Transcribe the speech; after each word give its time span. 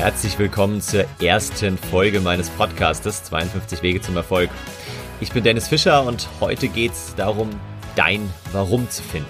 Herzlich 0.00 0.38
willkommen 0.38 0.80
zur 0.80 1.04
ersten 1.22 1.76
Folge 1.76 2.20
meines 2.20 2.48
Podcastes 2.48 3.22
52 3.24 3.82
Wege 3.82 4.00
zum 4.00 4.16
Erfolg. 4.16 4.48
Ich 5.20 5.30
bin 5.30 5.44
Dennis 5.44 5.68
Fischer 5.68 6.06
und 6.06 6.26
heute 6.40 6.68
geht 6.68 6.92
es 6.92 7.14
darum, 7.16 7.50
dein 7.96 8.26
Warum 8.52 8.88
zu 8.88 9.02
finden. 9.02 9.28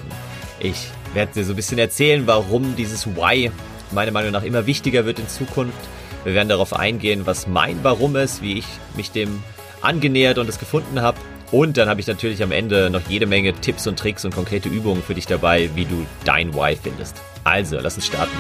Ich 0.61 0.93
werde 1.13 1.33
dir 1.33 1.45
so 1.45 1.55
ein 1.55 1.57
bisschen 1.57 1.81
erzählen, 1.81 2.25
warum 2.29 2.77
dieses 2.77 3.05
Why 3.17 3.51
meiner 3.91 4.13
Meinung 4.13 4.31
nach 4.31 4.45
immer 4.45 4.65
wichtiger 4.67 5.05
wird 5.07 5.19
in 5.19 5.27
Zukunft. 5.27 5.77
Wir 6.23 6.35
werden 6.35 6.49
darauf 6.49 6.73
eingehen, 6.73 7.23
was 7.27 7.49
mein 7.49 7.83
Warum 7.83 8.15
ist, 8.15 8.41
wie 8.41 8.59
ich 8.59 8.67
mich 8.95 9.11
dem 9.11 9.43
angenähert 9.83 10.39
und 10.39 10.49
es 10.49 10.61
gefunden 10.61 11.03
habe. 11.03 11.19
Und 11.51 11.79
dann 11.79 11.89
habe 11.89 12.01
ich 12.01 12.07
natürlich 12.07 12.45
am 12.45 12.53
Ende 12.53 12.91
noch 12.91 13.09
jede 13.09 13.27
Menge 13.27 13.55
Tipps 13.55 13.89
und 13.89 13.99
Tricks 13.99 14.25
und 14.25 14.37
konkrete 14.37 14.69
Übungen 14.69 15.03
für 15.03 15.17
dich 15.17 15.27
dabei, 15.27 15.69
wie 15.75 15.87
du 15.87 16.07
dein 16.25 16.55
Why 16.55 16.77
findest. 16.81 17.21
Also, 17.43 17.81
lass 17.81 17.97
uns 17.97 18.07
starten. 18.07 18.37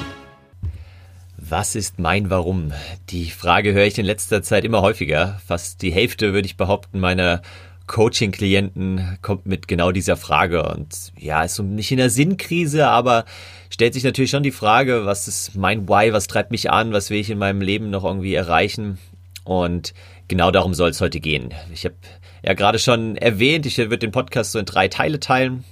Was 1.50 1.74
ist 1.74 1.98
mein 1.98 2.30
Warum? 2.30 2.72
Die 3.08 3.28
Frage 3.28 3.72
höre 3.72 3.84
ich 3.84 3.98
in 3.98 4.06
letzter 4.06 4.40
Zeit 4.40 4.64
immer 4.64 4.82
häufiger. 4.82 5.40
Fast 5.44 5.82
die 5.82 5.90
Hälfte, 5.90 6.32
würde 6.32 6.46
ich 6.46 6.56
behaupten, 6.56 7.00
meiner 7.00 7.42
Coaching-Klienten 7.88 9.18
kommt 9.20 9.46
mit 9.46 9.66
genau 9.66 9.90
dieser 9.90 10.16
Frage. 10.16 10.62
Und 10.62 11.12
ja, 11.18 11.42
ist 11.42 11.56
so 11.56 11.64
nicht 11.64 11.90
in 11.90 11.96
der 11.96 12.08
Sinnkrise, 12.08 12.86
aber 12.86 13.24
stellt 13.68 13.94
sich 13.94 14.04
natürlich 14.04 14.30
schon 14.30 14.44
die 14.44 14.52
Frage, 14.52 15.06
was 15.06 15.26
ist 15.26 15.56
mein 15.56 15.88
Why, 15.88 16.12
was 16.12 16.28
treibt 16.28 16.52
mich 16.52 16.70
an, 16.70 16.92
was 16.92 17.10
will 17.10 17.18
ich 17.18 17.30
in 17.30 17.38
meinem 17.38 17.62
Leben 17.62 17.90
noch 17.90 18.04
irgendwie 18.04 18.34
erreichen? 18.34 18.98
Und 19.42 19.92
genau 20.28 20.52
darum 20.52 20.72
soll 20.72 20.90
es 20.90 21.00
heute 21.00 21.18
gehen. 21.18 21.52
Ich 21.74 21.84
habe 21.84 21.96
ja 22.44 22.54
gerade 22.54 22.78
schon 22.78 23.16
erwähnt, 23.16 23.66
ich 23.66 23.76
würde 23.76 23.98
den 23.98 24.12
Podcast 24.12 24.52
so 24.52 24.60
in 24.60 24.66
drei 24.66 24.86
Teile 24.86 25.18
teilen. 25.18 25.64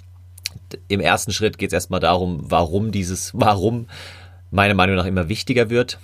Im 0.89 0.99
ersten 0.99 1.31
Schritt 1.31 1.57
geht 1.57 1.69
es 1.69 1.75
erstmal 1.75 2.01
darum, 2.01 2.41
warum 2.43 2.91
dieses 2.91 3.31
Warum 3.33 3.87
meiner 4.51 4.75
Meinung 4.75 4.97
nach 4.97 5.05
immer 5.05 5.29
wichtiger 5.29 5.71
wird. 5.71 5.99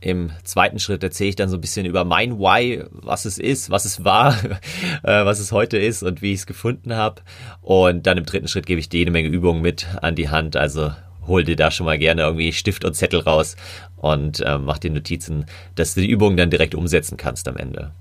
Im 0.00 0.30
zweiten 0.44 0.78
Schritt 0.78 1.02
erzähle 1.02 1.30
ich 1.30 1.36
dann 1.36 1.48
so 1.48 1.56
ein 1.56 1.60
bisschen 1.60 1.86
über 1.86 2.04
mein 2.04 2.38
Why, 2.38 2.84
was 2.90 3.24
es 3.24 3.38
ist, 3.38 3.70
was 3.70 3.84
es 3.84 4.04
war, 4.04 4.36
äh, 5.02 5.24
was 5.24 5.38
es 5.38 5.52
heute 5.52 5.78
ist 5.78 6.02
und 6.02 6.22
wie 6.22 6.32
ich 6.32 6.40
es 6.40 6.46
gefunden 6.46 6.94
habe. 6.94 7.22
Und 7.62 8.06
dann 8.06 8.18
im 8.18 8.26
dritten 8.26 8.48
Schritt 8.48 8.66
gebe 8.66 8.78
ich 8.78 8.88
dir 8.88 8.98
jede 8.98 9.10
Menge 9.10 9.28
Übungen 9.28 9.62
mit 9.62 9.86
an 10.02 10.14
die 10.14 10.28
Hand. 10.28 10.56
Also 10.56 10.92
hol 11.26 11.44
dir 11.44 11.56
da 11.56 11.70
schon 11.70 11.86
mal 11.86 11.98
gerne 11.98 12.22
irgendwie 12.22 12.52
Stift 12.52 12.84
und 12.84 12.94
Zettel 12.94 13.20
raus 13.20 13.56
und 13.96 14.40
äh, 14.40 14.58
mach 14.58 14.78
dir 14.78 14.90
Notizen, 14.90 15.46
dass 15.74 15.94
du 15.94 16.00
die 16.02 16.10
Übungen 16.10 16.36
dann 16.36 16.50
direkt 16.50 16.74
umsetzen 16.74 17.16
kannst 17.16 17.48
am 17.48 17.56
Ende. 17.56 17.92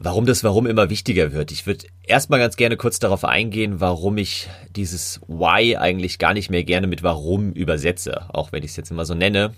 Warum 0.00 0.26
das 0.26 0.44
Warum 0.44 0.66
immer 0.66 0.90
wichtiger 0.90 1.32
wird. 1.32 1.50
Ich 1.50 1.66
würde 1.66 1.86
erstmal 2.04 2.38
ganz 2.38 2.56
gerne 2.56 2.76
kurz 2.76 3.00
darauf 3.00 3.24
eingehen, 3.24 3.80
warum 3.80 4.16
ich 4.16 4.48
dieses 4.76 5.20
Why 5.26 5.76
eigentlich 5.76 6.18
gar 6.18 6.34
nicht 6.34 6.50
mehr 6.50 6.62
gerne 6.62 6.86
mit 6.86 7.02
Warum 7.02 7.52
übersetze, 7.52 8.32
auch 8.32 8.52
wenn 8.52 8.62
ich 8.62 8.70
es 8.70 8.76
jetzt 8.76 8.92
immer 8.92 9.04
so 9.04 9.14
nenne. 9.14 9.54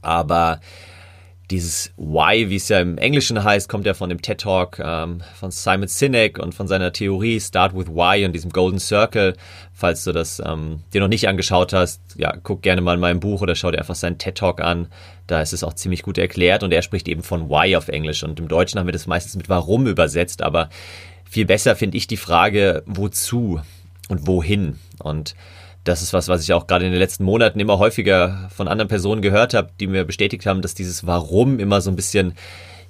Aber 0.00 0.60
dieses 1.50 1.92
Why, 1.96 2.50
wie 2.50 2.56
es 2.56 2.68
ja 2.68 2.80
im 2.80 2.98
Englischen 2.98 3.42
heißt, 3.42 3.68
kommt 3.68 3.86
ja 3.86 3.94
von 3.94 4.10
dem 4.10 4.20
TED 4.20 4.40
Talk 4.40 4.78
ähm, 4.78 5.22
von 5.34 5.50
Simon 5.50 5.88
Sinek 5.88 6.38
und 6.38 6.54
von 6.54 6.68
seiner 6.68 6.92
Theorie 6.92 7.40
Start 7.40 7.74
with 7.74 7.88
Why 7.88 8.26
und 8.26 8.32
diesem 8.32 8.50
Golden 8.50 8.78
Circle. 8.78 9.34
Falls 9.72 10.04
du 10.04 10.12
das 10.12 10.42
ähm, 10.44 10.82
dir 10.92 11.00
noch 11.00 11.08
nicht 11.08 11.26
angeschaut 11.26 11.72
hast, 11.72 12.02
ja, 12.16 12.36
guck 12.42 12.62
gerne 12.62 12.82
mal 12.82 12.94
in 12.94 13.00
meinem 13.00 13.20
Buch 13.20 13.40
oder 13.40 13.54
schau 13.54 13.70
dir 13.70 13.78
einfach 13.78 13.94
seinen 13.94 14.18
TED 14.18 14.36
Talk 14.36 14.60
an. 14.60 14.88
Da 15.26 15.40
ist 15.40 15.54
es 15.54 15.64
auch 15.64 15.72
ziemlich 15.72 16.02
gut 16.02 16.18
erklärt 16.18 16.62
und 16.62 16.72
er 16.72 16.82
spricht 16.82 17.08
eben 17.08 17.22
von 17.22 17.48
Why 17.48 17.76
auf 17.76 17.88
Englisch 17.88 18.22
und 18.24 18.38
im 18.40 18.48
Deutschen 18.48 18.78
haben 18.78 18.86
wir 18.86 18.92
das 18.92 19.06
meistens 19.06 19.36
mit 19.36 19.48
Warum 19.48 19.86
übersetzt, 19.86 20.42
aber 20.42 20.68
viel 21.24 21.46
besser 21.46 21.76
finde 21.76 21.96
ich 21.96 22.06
die 22.06 22.16
Frage 22.16 22.82
Wozu 22.86 23.60
und 24.08 24.26
Wohin 24.26 24.78
und 24.98 25.34
das 25.84 26.02
ist 26.02 26.12
was, 26.12 26.28
was 26.28 26.42
ich 26.42 26.52
auch 26.52 26.66
gerade 26.66 26.84
in 26.84 26.92
den 26.92 27.00
letzten 27.00 27.24
Monaten 27.24 27.60
immer 27.60 27.78
häufiger 27.78 28.48
von 28.54 28.68
anderen 28.68 28.88
Personen 28.88 29.22
gehört 29.22 29.54
habe, 29.54 29.70
die 29.80 29.86
mir 29.86 30.04
bestätigt 30.04 30.46
haben, 30.46 30.62
dass 30.62 30.74
dieses 30.74 31.06
Warum 31.06 31.58
immer 31.58 31.80
so 31.80 31.90
ein 31.90 31.96
bisschen 31.96 32.34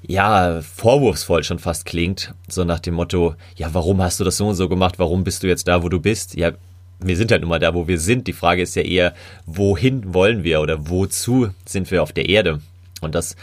ja, 0.03 0.63
vorwurfsvoll 0.63 1.45
schon 1.45 1.59
fast 1.59 1.85
klingt. 1.85 2.35
So 2.49 2.65
nach 2.65 2.81
dem 2.81 2.95
Motto, 2.95 3.35
ja, 3.57 3.73
warum 3.73 4.01
hast 4.03 4.21
du 4.21 4.25
das 4.25 4.37
so 4.37 4.49
und 4.49 4.55
so 4.55 4.69
gemacht? 4.69 4.99
Warum 4.99 5.25
bist 5.25 5.43
du 5.43 5.47
jetzt 5.47 5.69
da, 5.69 5.83
wo 5.83 5.89
du 5.89 6.01
bist? 6.01 6.37
Ja, 6.37 6.53
wir 7.01 7.17
sind 7.17 7.31
halt 7.31 7.43
nun 7.43 7.51
mal 7.51 7.59
da, 7.59 7.75
wo 7.75 7.89
wir 7.89 7.99
sind. 7.99 8.27
Die 8.27 8.33
Frage 8.33 8.63
ist 8.63 8.77
ja 8.77 8.83
eher, 8.83 9.15
wohin 9.47 10.15
wollen 10.15 10.45
wir 10.45 10.61
oder 10.61 10.89
wozu 10.89 11.51
sind 11.65 11.91
wir 11.91 12.03
auf 12.03 12.13
der 12.13 12.29
Erde? 12.29 12.61
Und 13.01 13.15
das 13.15 13.37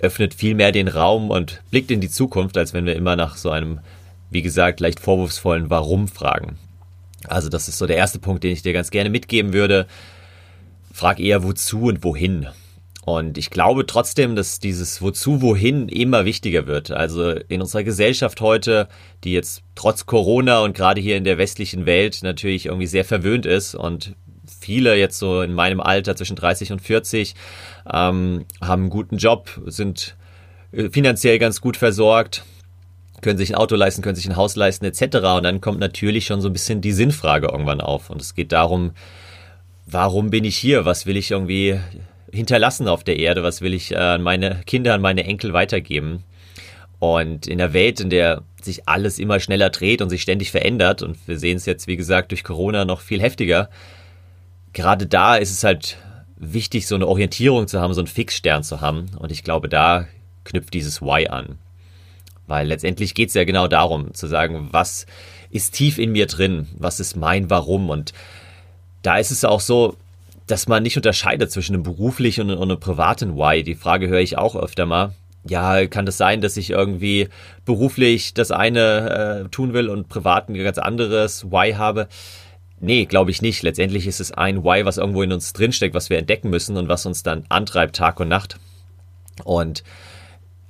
öffnet 0.00 0.34
viel 0.34 0.54
mehr 0.54 0.72
den 0.72 0.88
Raum 0.88 1.30
und 1.30 1.62
blickt 1.70 1.90
in 1.90 2.00
die 2.00 2.10
Zukunft, 2.10 2.56
als 2.56 2.72
wenn 2.74 2.86
wir 2.86 2.96
immer 2.96 3.16
nach 3.16 3.36
so 3.36 3.50
einem, 3.50 3.80
wie 4.30 4.42
gesagt, 4.42 4.80
leicht 4.80 5.00
vorwurfsvollen 5.00 5.70
Warum 5.70 6.08
fragen. 6.08 6.58
Also 7.28 7.48
das 7.48 7.68
ist 7.68 7.78
so 7.78 7.86
der 7.86 7.96
erste 7.96 8.18
Punkt, 8.18 8.44
den 8.44 8.52
ich 8.52 8.62
dir 8.62 8.72
ganz 8.72 8.90
gerne 8.90 9.10
mitgeben 9.10 9.52
würde. 9.52 9.86
Frag 10.92 11.20
eher 11.20 11.42
wozu 11.42 11.84
und 11.84 12.04
wohin. 12.04 12.46
Und 13.04 13.36
ich 13.36 13.50
glaube 13.50 13.84
trotzdem, 13.84 14.34
dass 14.34 14.60
dieses 14.60 15.02
Wozu, 15.02 15.42
wohin 15.42 15.88
immer 15.88 16.24
wichtiger 16.24 16.66
wird. 16.66 16.90
Also 16.90 17.32
in 17.32 17.60
unserer 17.60 17.84
Gesellschaft 17.84 18.40
heute, 18.40 18.88
die 19.24 19.32
jetzt 19.32 19.62
trotz 19.74 20.06
Corona 20.06 20.60
und 20.60 20.74
gerade 20.74 21.02
hier 21.02 21.16
in 21.16 21.24
der 21.24 21.36
westlichen 21.36 21.84
Welt 21.84 22.20
natürlich 22.22 22.66
irgendwie 22.66 22.86
sehr 22.86 23.04
verwöhnt 23.04 23.44
ist 23.44 23.74
und 23.74 24.14
viele 24.58 24.96
jetzt 24.96 25.18
so 25.18 25.42
in 25.42 25.52
meinem 25.52 25.80
Alter 25.80 26.16
zwischen 26.16 26.36
30 26.36 26.72
und 26.72 26.80
40 26.80 27.34
ähm, 27.92 28.46
haben 28.62 28.82
einen 28.82 28.90
guten 28.90 29.18
Job, 29.18 29.60
sind 29.66 30.16
äh, 30.72 30.88
finanziell 30.88 31.38
ganz 31.38 31.60
gut 31.60 31.76
versorgt, 31.76 32.44
können 33.24 33.38
sich 33.38 33.50
ein 33.50 33.56
Auto 33.56 33.74
leisten, 33.74 34.02
können 34.02 34.16
sich 34.16 34.28
ein 34.28 34.36
Haus 34.36 34.54
leisten 34.54 34.84
etc. 34.84 35.16
Und 35.36 35.42
dann 35.44 35.62
kommt 35.62 35.80
natürlich 35.80 36.26
schon 36.26 36.42
so 36.42 36.48
ein 36.48 36.52
bisschen 36.52 36.82
die 36.82 36.92
Sinnfrage 36.92 37.48
irgendwann 37.50 37.80
auf. 37.80 38.10
Und 38.10 38.20
es 38.20 38.34
geht 38.34 38.52
darum, 38.52 38.92
warum 39.86 40.28
bin 40.28 40.44
ich 40.44 40.56
hier? 40.56 40.84
Was 40.84 41.06
will 41.06 41.16
ich 41.16 41.30
irgendwie 41.30 41.80
hinterlassen 42.30 42.86
auf 42.86 43.02
der 43.02 43.18
Erde? 43.18 43.42
Was 43.42 43.62
will 43.62 43.72
ich 43.72 43.96
an 43.96 44.22
meine 44.22 44.60
Kinder, 44.66 44.92
an 44.92 45.00
meine 45.00 45.24
Enkel 45.24 45.54
weitergeben? 45.54 46.22
Und 46.98 47.46
in 47.46 47.58
der 47.58 47.72
Welt, 47.72 47.98
in 47.98 48.10
der 48.10 48.42
sich 48.62 48.88
alles 48.88 49.18
immer 49.18 49.40
schneller 49.40 49.70
dreht 49.70 50.02
und 50.02 50.10
sich 50.10 50.22
ständig 50.22 50.50
verändert, 50.50 51.02
und 51.02 51.16
wir 51.26 51.38
sehen 51.38 51.56
es 51.56 51.66
jetzt, 51.66 51.86
wie 51.86 51.96
gesagt, 51.96 52.30
durch 52.30 52.44
Corona 52.44 52.84
noch 52.84 53.00
viel 53.00 53.22
heftiger, 53.22 53.70
gerade 54.74 55.06
da 55.06 55.36
ist 55.36 55.50
es 55.50 55.64
halt 55.64 55.96
wichtig, 56.36 56.86
so 56.86 56.94
eine 56.94 57.06
Orientierung 57.06 57.68
zu 57.68 57.80
haben, 57.80 57.94
so 57.94 58.00
einen 58.00 58.06
Fixstern 58.06 58.62
zu 58.62 58.82
haben. 58.82 59.06
Und 59.18 59.32
ich 59.32 59.44
glaube, 59.44 59.70
da 59.70 60.06
knüpft 60.44 60.74
dieses 60.74 61.00
Why 61.00 61.28
an. 61.28 61.58
Weil 62.46 62.66
letztendlich 62.66 63.14
geht 63.14 63.28
es 63.28 63.34
ja 63.34 63.44
genau 63.44 63.68
darum, 63.68 64.12
zu 64.14 64.26
sagen, 64.26 64.68
was 64.70 65.06
ist 65.50 65.74
tief 65.74 65.98
in 65.98 66.12
mir 66.12 66.26
drin, 66.26 66.68
was 66.76 67.00
ist 67.00 67.16
mein 67.16 67.48
Warum. 67.48 67.88
Und 67.88 68.12
da 69.02 69.18
ist 69.18 69.30
es 69.30 69.44
auch 69.44 69.60
so, 69.60 69.96
dass 70.46 70.68
man 70.68 70.82
nicht 70.82 70.96
unterscheidet 70.96 71.50
zwischen 71.50 71.74
einem 71.74 71.84
beruflichen 71.84 72.50
und 72.50 72.60
einem 72.60 72.80
privaten 72.80 73.36
Why. 73.36 73.62
Die 73.62 73.74
Frage 73.74 74.08
höre 74.08 74.20
ich 74.20 74.36
auch 74.36 74.56
öfter 74.56 74.84
mal. 74.84 75.14
Ja, 75.46 75.86
kann 75.86 76.06
das 76.06 76.16
sein, 76.16 76.40
dass 76.40 76.56
ich 76.56 76.70
irgendwie 76.70 77.28
beruflich 77.64 78.34
das 78.34 78.50
eine 78.50 79.44
äh, 79.44 79.48
tun 79.50 79.74
will 79.74 79.88
und 79.88 80.08
privat 80.08 80.48
ein 80.48 80.54
ganz 80.54 80.78
anderes 80.78 81.44
Why 81.50 81.74
habe? 81.74 82.08
Nee, 82.80 83.04
glaube 83.04 83.30
ich 83.30 83.42
nicht. 83.42 83.62
Letztendlich 83.62 84.06
ist 84.06 84.20
es 84.20 84.32
ein 84.32 84.64
Why, 84.64 84.84
was 84.84 84.98
irgendwo 84.98 85.22
in 85.22 85.32
uns 85.32 85.52
drinsteckt, 85.52 85.94
was 85.94 86.10
wir 86.10 86.18
entdecken 86.18 86.50
müssen 86.50 86.76
und 86.76 86.88
was 86.88 87.06
uns 87.06 87.22
dann 87.22 87.44
antreibt 87.48 87.96
Tag 87.96 88.20
und 88.20 88.28
Nacht. 88.28 88.58
Und 89.44 89.84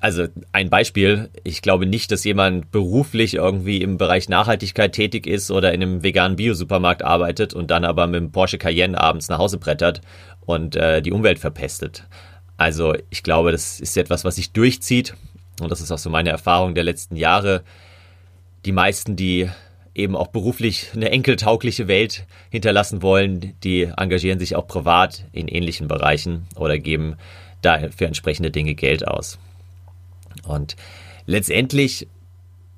also 0.04 0.26
ein 0.53 0.69
Beispiel, 0.69 1.31
ich 1.44 1.62
glaube 1.62 1.87
nicht, 1.87 2.12
dass 2.12 2.25
jemand 2.25 2.70
beruflich 2.70 3.37
irgendwie 3.37 3.81
im 3.81 3.97
Bereich 3.97 4.28
Nachhaltigkeit 4.28 4.92
tätig 4.92 5.26
ist 5.26 5.50
oder 5.50 5.72
in 5.72 5.82
einem 5.82 6.03
veganen 6.03 6.37
Biosupermarkt 6.37 7.03
arbeitet 7.03 7.54
und 7.54 7.70
dann 7.70 7.87
aber 7.87 8.06
mit 8.06 8.20
dem 8.20 8.31
Porsche 8.31 8.59
Cayenne 8.59 9.00
abends 9.00 9.31
nach 9.31 9.38
Hause 9.38 9.56
brettert 9.56 10.03
und 10.44 10.76
äh, 10.76 11.00
die 11.00 11.10
Umwelt 11.10 11.38
verpestet. 11.38 12.06
Also 12.59 12.93
ich 13.09 13.22
glaube, 13.22 13.50
das 13.50 13.81
ist 13.81 13.97
etwas, 13.97 14.26
was 14.26 14.37
sich 14.37 14.53
durchzieht 14.53 15.14
und 15.62 15.70
das 15.70 15.81
ist 15.81 15.91
auch 15.91 15.97
so 15.97 16.10
meine 16.10 16.28
Erfahrung 16.28 16.75
der 16.75 16.84
letzten 16.84 17.16
Jahre. 17.16 17.62
Die 18.66 18.72
meisten, 18.72 19.16
die 19.16 19.48
eben 19.94 20.16
auch 20.16 20.26
beruflich 20.26 20.91
eine 20.94 21.12
enkeltaugliche 21.12 21.88
Welt 21.88 22.26
hinterlassen 22.50 23.00
wollen, 23.00 23.54
die 23.64 23.84
engagieren 23.97 24.38
sich 24.38 24.54
auch 24.54 24.66
privat 24.66 25.25
in 25.32 25.48
ähnlichen 25.48 25.88
Bereichen 25.88 26.46
oder 26.56 26.78
geben 26.78 27.17
da 27.62 27.88
für 27.88 28.05
entsprechende 28.05 28.50
Dinge 28.50 28.75
Geld 28.75 29.08
aus. 29.08 29.38
Und 30.42 30.76
letztendlich, 31.26 32.08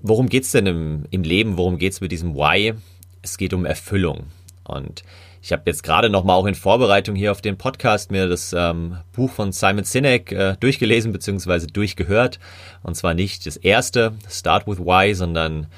worum 0.01 0.29
geht's 0.29 0.53
denn 0.53 0.67
im, 0.67 1.05
im 1.11 1.23
Leben? 1.23 1.57
Worum 1.57 1.79
geht's 1.79 2.01
mit 2.01 2.13
diesem 2.13 2.35
Why? 2.35 2.75
Es 3.23 3.39
geht 3.39 3.55
um 3.55 3.65
Erfüllung. 3.65 4.27
Und 4.65 5.05
ich 5.43 5.53
habe 5.53 5.63
jetzt 5.67 5.85
gerade 5.85 6.11
noch 6.11 6.25
mal 6.25 6.35
auch 6.35 6.47
in 6.47 6.57
Vorbereitung 6.57 7.15
hier 7.15 7.31
auf 7.31 7.41
den 7.41 7.57
Podcast 7.57 8.11
mir 8.11 8.29
das 8.29 8.53
ähm, 8.53 8.97
Buch 9.13 9.31
von 9.31 9.53
Simon 9.53 9.85
Sinek 9.85 10.33
äh, 10.33 10.57
durchgelesen 10.59 11.13
bzw. 11.13 11.69
durchgehört. 11.69 12.41
Und 12.83 12.97
zwar 12.97 13.15
nicht 13.15 13.47
das 13.47 13.57
erste, 13.57 14.15
Start 14.29 14.67
with 14.67 14.81
Why, 14.81 15.15
sondern 15.15 15.69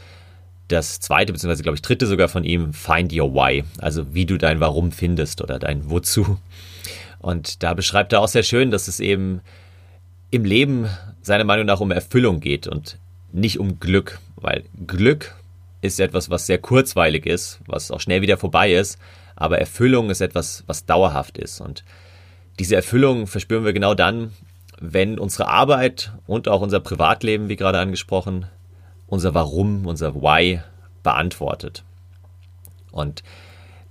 das 0.69 1.00
zweite 1.00 1.34
bzw. 1.34 1.62
glaube 1.62 1.76
ich 1.76 1.82
dritte 1.82 2.06
sogar 2.06 2.28
von 2.28 2.44
ihm, 2.44 2.72
Find 2.72 3.12
Your 3.12 3.34
Why. 3.34 3.64
Also 3.78 4.14
wie 4.14 4.24
du 4.24 4.38
dein 4.38 4.60
Warum 4.60 4.90
findest 4.90 5.42
oder 5.42 5.58
dein 5.58 5.90
Wozu. 5.90 6.38
Und 7.19 7.62
da 7.62 7.74
beschreibt 7.74 8.14
er 8.14 8.20
auch 8.20 8.28
sehr 8.28 8.44
schön, 8.44 8.70
dass 8.70 8.88
es 8.88 9.00
eben 9.00 9.42
im 10.31 10.44
Leben 10.44 10.88
seiner 11.28 11.44
Meinung 11.44 11.66
nach 11.66 11.80
um 11.80 11.92
Erfüllung 11.92 12.40
geht 12.40 12.66
und 12.66 12.98
nicht 13.32 13.60
um 13.60 13.78
Glück, 13.78 14.19
weil 14.36 14.64
Glück 14.86 15.36
ist 15.80 16.00
etwas, 16.00 16.28
was 16.28 16.46
sehr 16.46 16.58
kurzweilig 16.58 17.25
ist, 17.26 17.60
was 17.66 17.90
auch 17.92 18.00
schnell 18.00 18.20
wieder 18.20 18.36
vorbei 18.36 18.72
ist, 18.72 18.98
aber 19.36 19.58
Erfüllung 19.58 20.10
ist 20.10 20.20
etwas, 20.20 20.64
was 20.66 20.86
dauerhaft 20.86 21.38
ist 21.38 21.60
und 21.60 21.84
diese 22.58 22.75
Erfüllung 22.75 23.28
verspüren 23.28 23.64
wir 23.64 23.72
genau 23.72 23.94
dann, 23.94 24.32
wenn 24.80 25.19
unsere 25.19 25.48
Arbeit 25.48 26.12
und 26.26 26.48
auch 26.48 26.60
unser 26.60 26.80
Privatleben, 26.80 27.48
wie 27.48 27.56
gerade 27.56 27.78
angesprochen, 27.78 28.46
unser 29.06 29.34
Warum, 29.34 29.86
unser 29.86 30.14
Why 30.14 30.60
beantwortet. 31.02 31.84
Und 32.90 33.22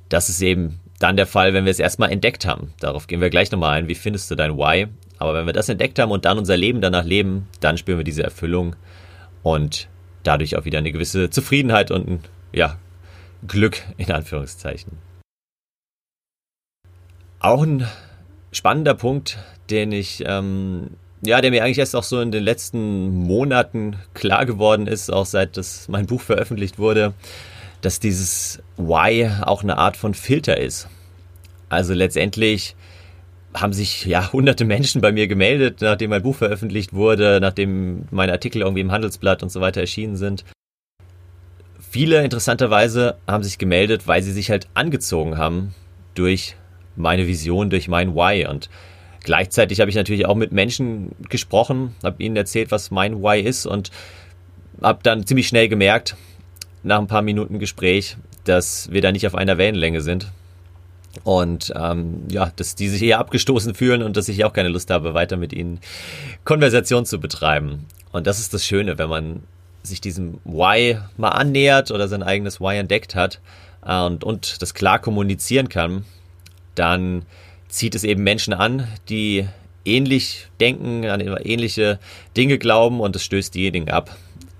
das 0.09 0.29
ist 0.29 0.41
eben 0.41 0.79
dann 0.99 1.17
der 1.17 1.27
Fall, 1.27 1.53
wenn 1.53 1.65
wir 1.65 1.71
es 1.71 1.79
erstmal 1.79 2.11
entdeckt 2.11 2.45
haben. 2.45 2.73
Darauf 2.79 3.07
gehen 3.07 3.21
wir 3.21 3.29
gleich 3.29 3.51
nochmal 3.51 3.77
ein. 3.77 3.87
Wie 3.87 3.95
findest 3.95 4.31
du 4.31 4.35
dein 4.35 4.57
Why? 4.57 4.87
Aber 5.19 5.33
wenn 5.33 5.45
wir 5.45 5.53
das 5.53 5.69
entdeckt 5.69 5.99
haben 5.99 6.11
und 6.11 6.25
dann 6.25 6.37
unser 6.37 6.57
Leben 6.57 6.81
danach 6.81 7.05
leben, 7.05 7.47
dann 7.59 7.77
spüren 7.77 7.99
wir 7.99 8.03
diese 8.03 8.23
Erfüllung 8.23 8.75
und 9.43 9.87
dadurch 10.23 10.57
auch 10.57 10.65
wieder 10.65 10.77
eine 10.77 10.91
gewisse 10.91 11.29
Zufriedenheit 11.29 11.91
und 11.91 12.07
ein 12.07 12.19
ja, 12.53 12.77
Glück 13.47 13.81
in 13.97 14.11
Anführungszeichen. 14.11 14.93
Auch 17.39 17.63
ein 17.63 17.87
spannender 18.51 18.95
Punkt, 18.95 19.37
den 19.69 19.91
ich, 19.91 20.23
ähm, 20.25 20.91
ja, 21.21 21.41
der 21.41 21.51
mir 21.51 21.63
eigentlich 21.63 21.77
erst 21.77 21.95
auch 21.95 22.03
so 22.03 22.19
in 22.19 22.31
den 22.31 22.43
letzten 22.43 23.09
Monaten 23.09 23.97
klar 24.13 24.45
geworden 24.45 24.87
ist, 24.87 25.11
auch 25.11 25.25
seit 25.25 25.57
das 25.57 25.87
mein 25.87 26.07
Buch 26.07 26.21
veröffentlicht 26.21 26.79
wurde, 26.79 27.13
dass 27.81 27.99
dieses 27.99 28.61
Why 28.77 29.29
auch 29.41 29.63
eine 29.63 29.77
Art 29.77 29.97
von 29.97 30.13
Filter 30.13 30.57
ist. 30.57 30.87
Also 31.69 31.93
letztendlich 31.93 32.75
haben 33.61 33.73
sich 33.73 34.05
ja 34.05 34.31
hunderte 34.33 34.65
Menschen 34.65 35.01
bei 35.01 35.11
mir 35.11 35.27
gemeldet, 35.27 35.81
nachdem 35.81 36.09
mein 36.09 36.23
Buch 36.23 36.35
veröffentlicht 36.35 36.93
wurde, 36.93 37.39
nachdem 37.41 38.05
meine 38.11 38.31
Artikel 38.31 38.61
irgendwie 38.61 38.81
im 38.81 38.91
Handelsblatt 38.91 39.43
und 39.43 39.51
so 39.51 39.61
weiter 39.61 39.81
erschienen 39.81 40.17
sind. 40.17 40.43
Viele 41.89 42.23
interessanterweise 42.23 43.17
haben 43.27 43.43
sich 43.43 43.57
gemeldet, 43.57 44.07
weil 44.07 44.21
sie 44.21 44.31
sich 44.31 44.49
halt 44.49 44.67
angezogen 44.73 45.37
haben 45.37 45.73
durch 46.15 46.55
meine 46.95 47.27
Vision, 47.27 47.69
durch 47.69 47.87
mein 47.87 48.13
Why. 48.13 48.45
Und 48.45 48.69
gleichzeitig 49.23 49.79
habe 49.79 49.89
ich 49.89 49.95
natürlich 49.95 50.25
auch 50.25 50.35
mit 50.35 50.51
Menschen 50.51 51.11
gesprochen, 51.29 51.95
habe 52.03 52.21
ihnen 52.21 52.35
erzählt, 52.35 52.71
was 52.71 52.91
mein 52.91 53.21
Why 53.21 53.39
ist 53.39 53.65
und 53.65 53.91
habe 54.81 54.99
dann 55.03 55.25
ziemlich 55.25 55.47
schnell 55.47 55.69
gemerkt, 55.69 56.15
nach 56.83 56.99
ein 56.99 57.07
paar 57.07 57.21
Minuten 57.21 57.59
Gespräch, 57.59 58.17
dass 58.43 58.91
wir 58.91 59.01
da 59.01 59.11
nicht 59.11 59.27
auf 59.27 59.35
einer 59.35 59.57
Wellenlänge 59.57 60.01
sind. 60.01 60.31
Und 61.23 61.73
ähm, 61.75 62.23
ja, 62.29 62.51
dass 62.55 62.75
die 62.75 62.89
sich 62.89 63.01
eher 63.03 63.19
abgestoßen 63.19 63.75
fühlen 63.75 64.03
und 64.03 64.17
dass 64.17 64.29
ich 64.29 64.43
auch 64.45 64.53
keine 64.53 64.69
Lust 64.69 64.89
habe, 64.89 65.13
weiter 65.13 65.37
mit 65.37 65.53
ihnen 65.53 65.79
Konversation 66.43 67.05
zu 67.05 67.19
betreiben. 67.19 67.85
Und 68.11 68.27
das 68.27 68.39
ist 68.39 68.53
das 68.53 68.65
Schöne, 68.65 68.97
wenn 68.97 69.09
man 69.09 69.43
sich 69.83 70.01
diesem 70.01 70.39
Why 70.43 70.99
mal 71.17 71.29
annähert 71.29 71.91
oder 71.91 72.07
sein 72.07 72.23
eigenes 72.23 72.59
Why 72.59 72.77
entdeckt 72.77 73.15
hat 73.15 73.39
äh, 73.85 74.01
und, 74.01 74.23
und 74.23 74.61
das 74.61 74.73
klar 74.73 74.99
kommunizieren 74.99 75.69
kann, 75.69 76.05
dann 76.75 77.23
zieht 77.69 77.95
es 77.95 78.03
eben 78.03 78.23
Menschen 78.23 78.53
an, 78.53 78.87
die 79.09 79.47
ähnlich 79.85 80.47
denken, 80.59 81.05
an 81.05 81.21
ähnliche 81.21 81.99
Dinge 82.35 82.57
glauben 82.57 82.99
und 82.99 83.15
es 83.15 83.23
stößt 83.23 83.55
diejenigen 83.55 83.89
ab, 83.89 84.15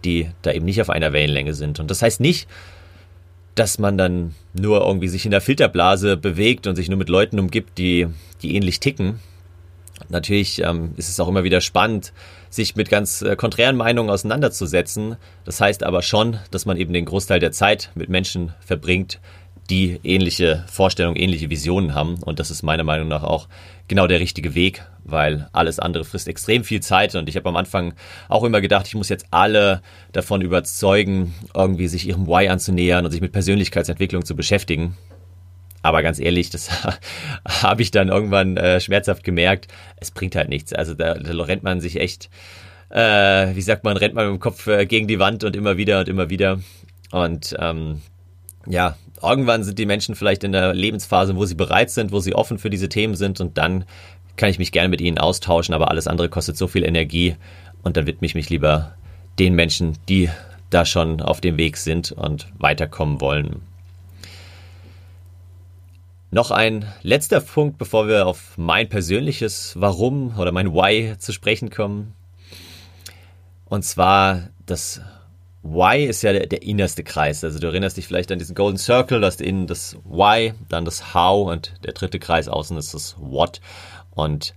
die 0.06 0.30
da 0.42 0.52
eben 0.52 0.66
nicht 0.66 0.82
auf 0.82 0.90
einer 0.90 1.14
Wellenlänge 1.14 1.54
sind. 1.54 1.80
Und 1.80 1.92
das 1.92 2.02
heißt 2.02 2.20
nicht, 2.20 2.48
dass 3.58 3.80
man 3.80 3.98
dann 3.98 4.36
nur 4.54 4.86
irgendwie 4.86 5.08
sich 5.08 5.26
in 5.26 5.32
der 5.32 5.42
Filterblase 5.42 6.16
bewegt 6.16 6.68
und 6.68 6.76
sich 6.76 6.90
nur 6.90 6.98
mit 6.98 7.10
Leuten 7.10 7.40
umgibt, 7.40 7.78
die, 7.78 8.08
die 8.42 8.56
ähnlich 8.56 8.80
ticken. 8.80 9.20
Natürlich 10.10 10.62
ähm, 10.62 10.92
ist 10.96 11.10
es 11.10 11.20
auch 11.20 11.28
immer 11.28 11.44
wieder 11.44 11.60
spannend, 11.60 12.14
sich 12.52 12.76
mit 12.76 12.90
ganz 12.90 13.24
äh, 13.24 13.36
konträren 13.36 13.76
Meinungen 13.76 14.12
auseinanderzusetzen. 14.12 15.16
Das 15.44 15.60
heißt 15.60 15.84
aber 15.84 16.04
schon, 16.04 16.38
dass 16.52 16.68
man 16.68 16.78
eben 16.78 16.94
den 16.94 17.06
Großteil 17.06 17.40
der 17.40 17.52
Zeit 17.52 17.92
mit 17.96 18.10
Menschen 18.10 18.54
verbringt, 18.60 19.20
die 19.70 20.00
ähnliche 20.04 20.64
Vorstellungen, 20.68 21.18
ähnliche 21.18 21.50
Visionen 21.50 21.94
haben. 21.94 22.22
Und 22.24 22.40
das 22.40 22.52
ist 22.52 22.64
meiner 22.64 22.84
Meinung 22.84 23.08
nach 23.08 23.24
auch 23.24 23.48
genau 23.88 24.08
der 24.08 24.20
richtige 24.20 24.56
Weg, 24.56 24.86
weil 25.04 25.50
alles 25.52 25.80
andere 25.80 26.06
frisst 26.06 26.28
extrem 26.28 26.64
viel 26.64 26.82
Zeit. 26.82 27.16
Und 27.16 27.28
ich 27.30 27.36
habe 27.36 27.50
am 27.50 27.56
Anfang 27.56 27.94
auch 28.30 28.44
immer 28.44 28.62
gedacht, 28.62 28.88
ich 28.88 28.96
muss 28.96 29.10
jetzt 29.10 29.28
alle 29.32 29.82
davon 30.12 30.42
überzeugen, 30.42 31.34
irgendwie 31.56 31.88
sich 31.88 32.08
ihrem 32.08 32.28
Why 32.28 32.48
anzunähern 32.48 33.06
und 33.06 33.12
sich 33.12 33.22
mit 33.22 33.32
Persönlichkeitsentwicklung 33.32 34.26
zu 34.26 34.36
beschäftigen. 34.36 34.98
Aber 35.82 36.02
ganz 36.02 36.20
ehrlich, 36.20 36.50
das 36.50 36.70
habe 37.48 37.82
ich 37.82 37.92
dann 37.92 38.10
irgendwann 38.10 38.58
äh, 38.58 38.80
schmerzhaft 38.80 39.24
gemerkt. 39.24 39.68
Es 39.98 40.12
bringt 40.12 40.36
halt 40.36 40.50
nichts. 40.50 40.74
Also 40.74 40.94
da, 40.94 41.14
da 41.14 41.32
rennt 41.44 41.64
man 41.64 41.82
sich 41.82 42.00
echt, 42.00 42.30
äh, 42.90 43.56
wie 43.56 43.62
sagt 43.62 43.84
man, 43.84 43.98
rennt 43.98 44.16
man 44.16 44.26
mit 44.26 44.36
dem 44.36 44.40
Kopf 44.40 44.68
äh, 44.68 44.86
gegen 44.86 45.08
die 45.08 45.20
Wand 45.20 45.44
und 45.44 45.56
immer 45.56 45.78
wieder 45.78 46.00
und 46.00 46.10
immer 46.10 46.30
wieder. 46.30 46.60
Und 47.12 47.56
ähm, 47.60 48.02
ja, 48.66 48.98
irgendwann 49.22 49.64
sind 49.64 49.80
die 49.80 49.86
Menschen 49.86 50.16
vielleicht 50.16 50.44
in 50.44 50.52
der 50.52 50.74
Lebensphase, 50.74 51.36
wo 51.36 51.46
sie 51.46 51.56
bereit 51.56 51.90
sind, 51.90 52.12
wo 52.12 52.20
sie 52.20 52.36
offen 52.36 52.60
für 52.60 52.70
diese 52.70 52.90
Themen 52.90 53.16
sind 53.16 53.40
und 53.42 53.58
dann 53.58 53.86
kann 54.36 54.50
ich 54.50 54.60
mich 54.60 54.72
gerne 54.72 54.90
mit 54.90 55.02
ihnen 55.02 55.18
austauschen, 55.18 55.74
aber 55.74 55.90
alles 55.90 56.08
andere 56.08 56.30
kostet 56.30 56.58
so 56.58 56.68
viel 56.68 56.84
Energie 56.84 57.36
und 57.82 57.98
dann 57.98 58.06
widme 58.06 58.26
ich 58.26 58.36
mich 58.36 58.50
lieber 58.50 58.94
den 59.40 59.54
Menschen, 59.54 59.98
die 60.08 60.30
da 60.70 60.86
schon 60.86 61.22
auf 61.22 61.42
dem 61.42 61.58
Weg 61.58 61.78
sind 61.78 62.12
und 62.12 62.48
weiterkommen 62.58 63.22
wollen. 63.22 63.62
Noch 66.30 66.52
ein 66.52 66.86
letzter 67.04 67.40
Punkt, 67.40 67.78
bevor 67.78 68.08
wir 68.08 68.28
auf 68.28 68.58
mein 68.58 68.90
persönliches 68.90 69.76
Warum 69.80 70.38
oder 70.38 70.52
mein 70.52 70.74
Why 70.74 71.16
zu 71.18 71.32
sprechen 71.32 71.70
kommen. 71.70 72.14
Und 73.66 73.86
zwar 73.86 74.50
das 74.66 75.02
Why 75.70 76.06
ist 76.06 76.22
ja 76.22 76.34
der, 76.34 76.48
der, 76.48 76.64
innerste 76.64 77.04
Kreis. 77.04 77.44
Also 77.44 77.60
du 77.60 77.68
erinnerst 77.68 77.98
dich 77.98 78.08
vielleicht 78.08 78.32
an 78.32 78.40
diesen 78.40 78.56
Golden 78.56 78.78
Circle, 78.78 79.20
da 79.20 79.28
ist 79.28 79.42
innen 79.42 79.68
das 79.68 79.98
Why, 80.06 80.54
dann 80.70 80.86
das 80.86 81.14
How 81.14 81.50
und 81.52 81.74
der 81.84 81.94
dritte 81.94 82.20
Kreis 82.20 82.48
außen 82.48 82.78
ist 82.78 82.94
das 82.94 83.16
What. 83.20 83.60
Und 84.12 84.54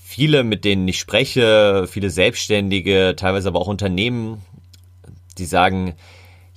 viele, 0.00 0.44
mit 0.44 0.64
denen 0.64 0.86
ich 0.86 1.00
spreche, 1.00 1.86
viele 1.88 2.10
Selbstständige, 2.10 3.14
teilweise 3.16 3.48
aber 3.48 3.60
auch 3.60 3.66
Unternehmen, 3.66 4.42
die 5.36 5.46
sagen, 5.46 5.94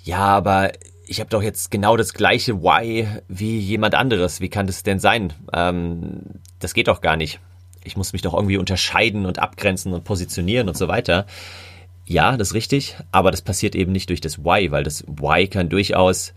ja, 0.04 0.20
aber 0.20 0.72
ich 1.08 1.20
habe 1.20 1.32
doch 1.32 1.42
jetzt 1.42 1.72
genau 1.72 1.98
das 1.98 2.14
gleiche 2.14 2.62
Why 2.62 3.08
wie 3.28 3.58
jemand 3.58 3.96
anderes. 3.96 4.40
Wie 4.40 4.50
kann 4.50 4.68
das 4.68 4.84
denn 4.84 5.00
sein? 5.00 5.34
Ähm, 5.52 6.22
das 6.60 6.76
geht 6.76 6.88
doch 6.88 7.02
gar 7.02 7.18
nicht. 7.18 7.40
Ich 7.84 7.98
muss 7.98 8.14
mich 8.14 8.22
doch 8.22 8.36
irgendwie 8.36 8.58
unterscheiden 8.58 9.26
und 9.26 9.40
abgrenzen 9.40 9.94
und 9.94 10.04
positionieren 10.04 10.68
und 10.68 10.78
so 10.78 10.88
weiter. 10.88 11.26
Ja, 12.10 12.38
das 12.38 12.50
ist 12.50 12.54
richtig, 12.56 12.96
aber 13.12 13.30
das 13.30 13.44
passiert 13.44 13.76
eben 13.76 13.92
nicht 13.92 14.10
durch 14.10 14.20
das 14.20 14.40
Why, 14.40 14.72
weil 14.72 14.84
das 14.84 15.04
Why 15.06 15.48
kann 15.48 15.70
durchaus 15.70 16.34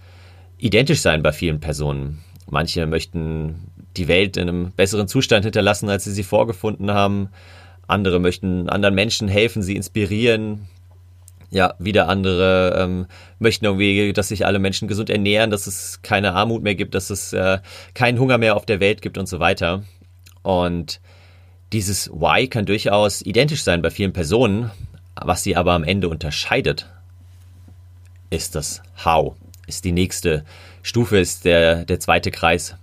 identisch 0.58 1.00
sein 1.00 1.22
bei 1.22 1.32
vielen 1.32 1.60
Personen. 1.60 2.18
Manche 2.50 2.86
möchten 2.86 3.72
die 3.96 4.06
Welt 4.06 4.36
in 4.36 4.50
einem 4.50 4.72
besseren 4.72 5.08
Zustand 5.08 5.46
hinterlassen, 5.46 5.88
als 5.88 6.04
sie 6.04 6.12
sie 6.12 6.24
vorgefunden 6.24 6.90
haben. 6.90 7.30
Andere 7.86 8.20
möchten 8.20 8.68
anderen 8.68 8.94
Menschen 8.94 9.28
helfen, 9.28 9.62
sie 9.62 9.74
inspirieren. 9.74 10.68
Ja, 11.50 11.72
wieder 11.78 12.06
andere 12.06 12.76
ähm, 12.78 13.06
möchten 13.38 13.64
irgendwie, 13.64 14.12
dass 14.12 14.28
sich 14.28 14.44
alle 14.44 14.58
Menschen 14.58 14.88
gesund 14.88 15.08
ernähren, 15.08 15.50
dass 15.50 15.66
es 15.66 16.02
keine 16.02 16.34
Armut 16.34 16.62
mehr 16.62 16.74
gibt, 16.74 16.94
dass 16.94 17.08
es 17.08 17.32
äh, 17.32 17.60
keinen 17.94 18.18
Hunger 18.18 18.36
mehr 18.36 18.56
auf 18.56 18.66
der 18.66 18.80
Welt 18.80 19.00
gibt 19.00 19.16
und 19.16 19.26
so 19.26 19.40
weiter. 19.40 19.84
Und 20.42 21.00
dieses 21.72 22.10
Why 22.10 22.46
kann 22.48 22.66
durchaus 22.66 23.22
identisch 23.22 23.62
sein 23.62 23.80
bei 23.80 23.88
vielen 23.88 24.12
Personen, 24.12 24.70
was 25.14 25.42
sie 25.42 25.56
aber 25.56 25.72
am 25.72 25.84
Ende 25.84 26.08
unterscheidet, 26.08 26.90
ist 28.30 28.54
das 28.54 28.82
How. 29.04 29.36
Ist 29.66 29.84
die 29.84 29.92
nächste 29.92 30.44
Stufe, 30.82 31.18
ist 31.18 31.44
der, 31.44 31.84
der 31.84 32.00
zweite 32.00 32.30
Kreis. 32.30 32.76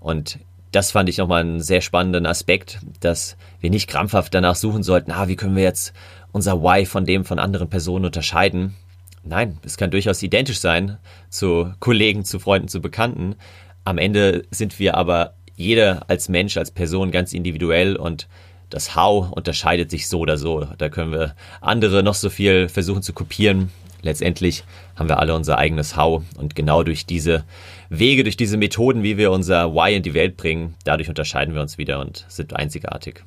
Und 0.00 0.38
das 0.72 0.90
fand 0.90 1.08
ich 1.08 1.18
nochmal 1.18 1.40
einen 1.40 1.60
sehr 1.60 1.80
spannenden 1.80 2.26
Aspekt, 2.26 2.80
dass 3.00 3.36
wir 3.60 3.70
nicht 3.70 3.88
krampfhaft 3.88 4.34
danach 4.34 4.56
suchen 4.56 4.82
sollten, 4.82 5.12
ah, 5.12 5.28
wie 5.28 5.36
können 5.36 5.56
wir 5.56 5.62
jetzt 5.62 5.92
unser 6.32 6.62
Why 6.62 6.84
von 6.84 7.06
dem 7.06 7.24
von 7.24 7.38
anderen 7.38 7.70
Personen 7.70 8.04
unterscheiden. 8.04 8.74
Nein, 9.22 9.58
es 9.64 9.76
kann 9.76 9.90
durchaus 9.90 10.22
identisch 10.22 10.60
sein 10.60 10.98
zu 11.30 11.72
Kollegen, 11.80 12.24
zu 12.24 12.38
Freunden, 12.38 12.68
zu 12.68 12.80
Bekannten. 12.80 13.36
Am 13.84 13.98
Ende 13.98 14.44
sind 14.50 14.78
wir 14.78 14.96
aber 14.96 15.34
jeder 15.56 16.08
als 16.08 16.28
Mensch, 16.28 16.56
als 16.56 16.70
Person 16.70 17.10
ganz 17.10 17.32
individuell 17.32 17.96
und 17.96 18.28
das 18.70 18.96
How 18.96 19.30
unterscheidet 19.32 19.90
sich 19.90 20.08
so 20.08 20.20
oder 20.20 20.36
so. 20.38 20.66
Da 20.78 20.88
können 20.88 21.12
wir 21.12 21.34
andere 21.60 22.02
noch 22.02 22.14
so 22.14 22.30
viel 22.30 22.68
versuchen 22.68 23.02
zu 23.02 23.12
kopieren. 23.12 23.70
Letztendlich 24.02 24.64
haben 24.94 25.08
wir 25.08 25.18
alle 25.18 25.34
unser 25.34 25.58
eigenes 25.58 25.96
How 25.96 26.22
und 26.36 26.54
genau 26.54 26.82
durch 26.82 27.06
diese 27.06 27.44
Wege, 27.88 28.22
durch 28.22 28.36
diese 28.36 28.56
Methoden, 28.56 29.02
wie 29.02 29.16
wir 29.16 29.32
unser 29.32 29.74
Why 29.74 29.94
in 29.94 30.02
die 30.02 30.14
Welt 30.14 30.36
bringen, 30.36 30.74
dadurch 30.84 31.08
unterscheiden 31.08 31.54
wir 31.54 31.62
uns 31.62 31.78
wieder 31.78 32.00
und 32.00 32.24
sind 32.28 32.54
einzigartig. 32.54 33.22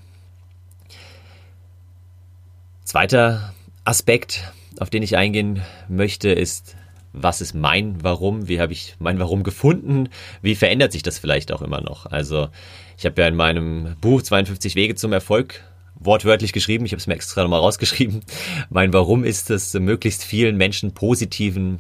Zweiter 2.84 3.54
Aspekt, 3.84 4.52
auf 4.80 4.90
den 4.90 5.04
ich 5.04 5.18
eingehen 5.18 5.62
möchte, 5.88 6.30
ist 6.30 6.76
was 7.22 7.42
ist 7.42 7.54
mein 7.54 8.04
Warum, 8.04 8.48
wie 8.48 8.60
habe 8.60 8.74
ich 8.74 8.96
mein 9.00 9.20
Warum 9.20 9.44
gefunden, 9.44 10.10
wie 10.42 10.56
verändert 10.56 10.92
sich 10.92 11.04
das 11.04 11.20
vielleicht 11.20 11.52
auch 11.52 11.62
immer 11.62 11.82
noch. 11.82 12.06
Also 12.06 12.50
ich 12.98 13.06
habe 13.06 13.22
ja 13.22 13.28
in 13.28 13.36
meinem 13.36 13.96
Buch 14.02 14.22
52 14.22 14.76
Wege 14.76 14.96
zum 14.96 15.14
Erfolg 15.14 15.64
wortwörtlich 16.00 16.54
geschrieben, 16.54 16.86
ich 16.86 16.94
habe 16.94 17.00
es 17.00 17.08
mir 17.08 17.16
extra 17.16 17.44
nochmal 17.44 17.60
rausgeschrieben, 17.60 18.22
mein 18.70 18.94
Warum 18.94 19.24
ist 19.24 19.50
es, 19.50 19.74
möglichst 19.74 20.24
vielen 20.24 20.56
Menschen 20.56 20.94
positiven, 20.94 21.80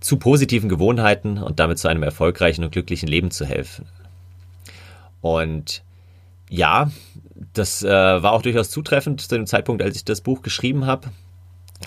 zu 0.00 0.16
positiven 0.16 0.68
Gewohnheiten 0.68 1.38
und 1.38 1.58
damit 1.58 1.78
zu 1.78 1.88
einem 1.88 2.02
erfolgreichen 2.02 2.64
und 2.64 2.70
glücklichen 2.70 3.08
Leben 3.08 3.30
zu 3.30 3.44
helfen. 3.44 3.86
Und 5.20 5.82
ja, 6.48 6.90
das 7.52 7.82
äh, 7.82 7.88
war 7.88 8.32
auch 8.32 8.42
durchaus 8.42 8.70
zutreffend 8.70 9.20
zu 9.20 9.28
dem 9.34 9.46
Zeitpunkt, 9.46 9.82
als 9.82 9.96
ich 9.96 10.04
das 10.04 10.20
Buch 10.20 10.42
geschrieben 10.42 10.86
habe. 10.86 11.10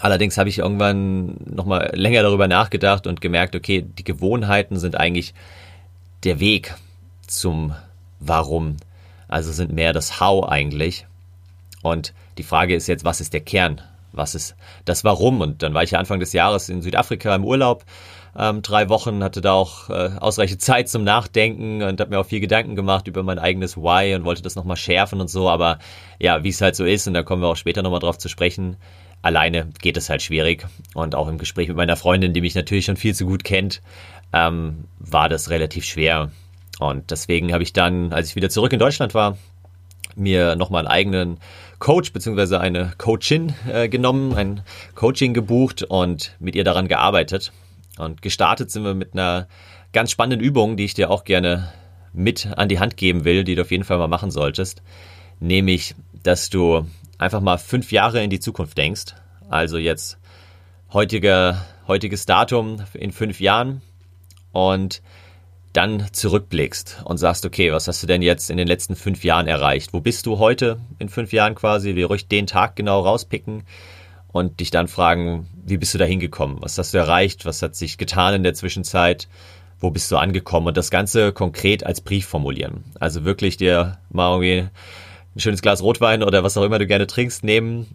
Allerdings 0.02 0.38
habe 0.38 0.50
ich 0.50 0.60
irgendwann 0.60 1.38
nochmal 1.46 1.92
länger 1.94 2.24
darüber 2.24 2.48
nachgedacht 2.48 3.06
und 3.08 3.22
gemerkt, 3.22 3.56
okay, 3.56 3.86
die 3.86 4.04
Gewohnheiten 4.04 4.80
sind 4.80 4.96
eigentlich 5.00 5.34
der 6.24 6.40
Weg 6.40 6.76
zum 7.28 7.76
Warum. 8.20 8.78
Also 9.28 9.52
sind 9.52 9.72
mehr 9.72 9.94
das 9.94 10.20
How 10.20 10.48
eigentlich. 10.48 11.06
Und 11.82 12.14
die 12.38 12.44
Frage 12.44 12.76
ist 12.76 12.88
jetzt, 12.88 13.06
was 13.06 13.22
ist 13.22 13.34
der 13.34 13.42
Kern? 13.42 13.82
Was 14.12 14.36
ist 14.36 14.56
das 14.86 15.04
Warum? 15.04 15.42
Und 15.42 15.64
dann 15.64 15.74
war 15.74 15.84
ich 15.84 15.92
ja 15.92 16.00
Anfang 16.00 16.20
des 16.20 16.34
Jahres 16.34 16.70
in 16.70 16.82
Südafrika 16.82 17.36
im 17.36 17.46
Urlaub 17.46 17.84
ähm, 18.38 18.62
drei 18.62 18.90
Wochen, 18.90 19.24
hatte 19.24 19.42
da 19.42 19.54
auch 19.54 19.90
äh, 19.90 20.12
ausreichend 20.20 20.62
Zeit 20.62 20.90
zum 20.90 21.04
Nachdenken 21.04 21.84
und 21.84 22.00
habe 22.00 22.12
mir 22.12 22.20
auch 22.20 22.26
viel 22.26 22.40
Gedanken 22.40 22.76
gemacht 22.76 23.08
über 23.08 23.24
mein 23.24 23.40
eigenes 23.40 23.78
Why 23.78 24.16
und 24.16 24.26
wollte 24.26 24.42
das 24.42 24.56
nochmal 24.56 24.78
schärfen 24.78 25.22
und 25.22 25.30
so. 25.30 25.50
Aber 25.50 25.80
ja, 26.20 26.44
wie 26.44 26.50
es 26.50 26.62
halt 26.62 26.76
so 26.76 26.86
ist, 26.86 27.08
und 27.08 27.14
da 27.14 27.24
kommen 27.24 27.42
wir 27.42 27.50
auch 27.50 27.56
später 27.56 27.84
nochmal 27.84 28.00
drauf 28.00 28.18
zu 28.18 28.30
sprechen, 28.30 28.78
alleine 29.24 29.70
geht 29.82 29.98
es 29.98 30.10
halt 30.10 30.22
schwierig. 30.22 30.68
Und 30.94 31.16
auch 31.16 31.28
im 31.28 31.40
Gespräch 31.40 31.68
mit 31.70 31.78
meiner 31.78 31.96
Freundin, 31.96 32.34
die 32.34 32.42
mich 32.42 32.54
natürlich 32.54 32.86
schon 32.86 32.98
viel 32.98 33.16
zu 33.16 33.26
gut 33.26 33.44
kennt, 33.44 33.82
ähm, 34.32 34.86
war 35.00 35.30
das 35.30 35.50
relativ 35.50 35.86
schwer. 35.86 36.30
Und 36.80 37.10
deswegen 37.10 37.54
habe 37.54 37.64
ich 37.64 37.74
dann, 37.74 38.14
als 38.14 38.30
ich 38.30 38.36
wieder 38.36 38.50
zurück 38.50 38.74
in 38.74 38.80
Deutschland 38.80 39.16
war, 39.16 39.38
mir 40.16 40.56
nochmal 40.56 40.82
einen 40.82 40.94
eigenen 40.94 41.40
Coach 41.80 42.14
bzw. 42.14 42.58
eine 42.58 42.94
Coachin 42.98 43.54
äh, 43.72 43.90
genommen, 43.90 44.36
ein 44.36 44.62
Coaching 44.94 45.34
gebucht 45.34 45.84
und 45.84 46.36
mit 46.40 46.56
ihr 46.56 46.64
daran 46.64 46.88
gearbeitet. 46.88 47.52
Und 47.98 48.22
gestartet 48.22 48.72
sind 48.72 48.84
wir 48.84 48.94
mit 48.94 49.14
einer 49.14 49.48
ganz 49.92 50.12
spannenden 50.12 50.46
Übung, 50.46 50.78
die 50.78 50.86
ich 50.86 50.94
dir 50.94 51.10
auch 51.10 51.24
gerne 51.24 51.72
mit 52.12 52.48
an 52.58 52.70
die 52.70 52.80
Hand 52.80 52.98
geben 52.98 53.26
will, 53.26 53.44
die 53.44 53.56
du 53.56 53.62
auf 53.62 53.72
jeden 53.72 53.84
Fall 53.84 53.98
mal 53.98 54.08
machen 54.08 54.32
solltest. 54.32 54.82
Nämlich, 55.40 55.96
dass 56.24 56.50
du 56.50 56.86
einfach 57.24 57.42
mal 57.42 57.58
fünf 57.58 57.92
Jahre 57.92 58.24
in 58.24 58.30
die 58.30 58.40
Zukunft 58.40 58.78
denkst. 58.78 59.16
Also 59.50 59.78
jetzt 59.78 60.18
heutiger, 60.92 61.66
heutiges 61.88 62.26
Datum 62.26 62.84
in 62.94 63.12
fünf 63.12 63.40
Jahren 63.40 63.82
und 64.52 65.02
dann 65.74 66.08
zurückblickst 66.12 67.02
und 67.06 67.18
sagst, 67.18 67.46
okay, 67.46 67.72
was 67.72 67.88
hast 67.88 68.04
du 68.04 68.08
denn 68.08 68.22
jetzt 68.22 68.52
in 68.52 68.58
den 68.58 68.68
letzten 68.68 68.96
fünf 68.96 69.24
Jahren 69.24 69.48
erreicht? 69.48 69.92
Wo 69.92 70.02
bist 70.02 70.28
du 70.28 70.38
heute 70.38 70.80
in 71.00 71.10
fünf 71.10 71.34
Jahren 71.34 71.56
quasi? 71.56 71.96
Wir 71.96 72.06
ruhig 72.06 72.28
den 72.28 72.46
Tag 72.46 72.76
genau 72.76 73.02
rauspicken 73.02 73.64
und 74.32 74.60
dich 74.60 74.70
dann 74.70 74.88
fragen, 74.88 75.48
wie 75.66 75.78
bist 75.78 75.94
du 75.94 75.98
da 75.98 76.06
hingekommen? 76.06 76.58
Was 76.62 76.78
hast 76.78 76.94
du 76.94 77.00
erreicht? 77.00 77.46
Was 77.46 77.62
hat 77.64 77.76
sich 77.76 77.98
getan 77.98 78.36
in 78.36 78.44
der 78.44 78.54
Zwischenzeit? 78.54 79.28
Wo 79.80 79.90
bist 79.90 80.12
du 80.12 80.18
angekommen? 80.18 80.68
Und 80.68 80.78
das 80.78 80.92
Ganze 80.92 81.32
konkret 81.32 81.84
als 81.84 82.02
Brief 82.02 82.28
formulieren. 82.28 82.84
Also 83.00 83.26
wirklich 83.26 83.58
dir 83.58 83.98
mal 84.12 84.32
irgendwie 84.32 84.70
ein 85.36 85.40
schönes 85.40 85.62
Glas 85.62 85.82
Rotwein 85.82 86.24
oder 86.24 86.44
was 86.44 86.58
auch 86.58 86.64
immer 86.64 86.80
du 86.80 86.88
gerne 86.88 87.08
trinkst 87.08 87.44
nehmen, 87.44 87.88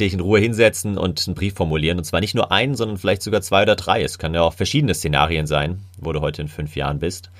dich 0.00 0.14
in 0.14 0.20
Ruhe 0.20 0.40
hinsetzen 0.40 0.98
und 0.98 1.22
einen 1.26 1.34
Brief 1.34 1.54
formulieren. 1.54 1.98
Und 1.98 2.04
zwar 2.04 2.20
nicht 2.20 2.34
nur 2.34 2.50
einen, 2.50 2.74
sondern 2.74 2.98
vielleicht 2.98 3.22
sogar 3.22 3.42
zwei 3.42 3.62
oder 3.62 3.76
drei. 3.76 4.02
Es 4.02 4.18
können 4.18 4.34
ja 4.34 4.42
auch 4.42 4.54
verschiedene 4.54 4.94
Szenarien 4.94 5.46
sein, 5.46 5.80
wo 5.98 6.12
du 6.12 6.20
heute 6.20 6.42
in 6.42 6.48
fünf 6.48 6.76
Jahren 6.76 6.98
bist. 6.98 7.30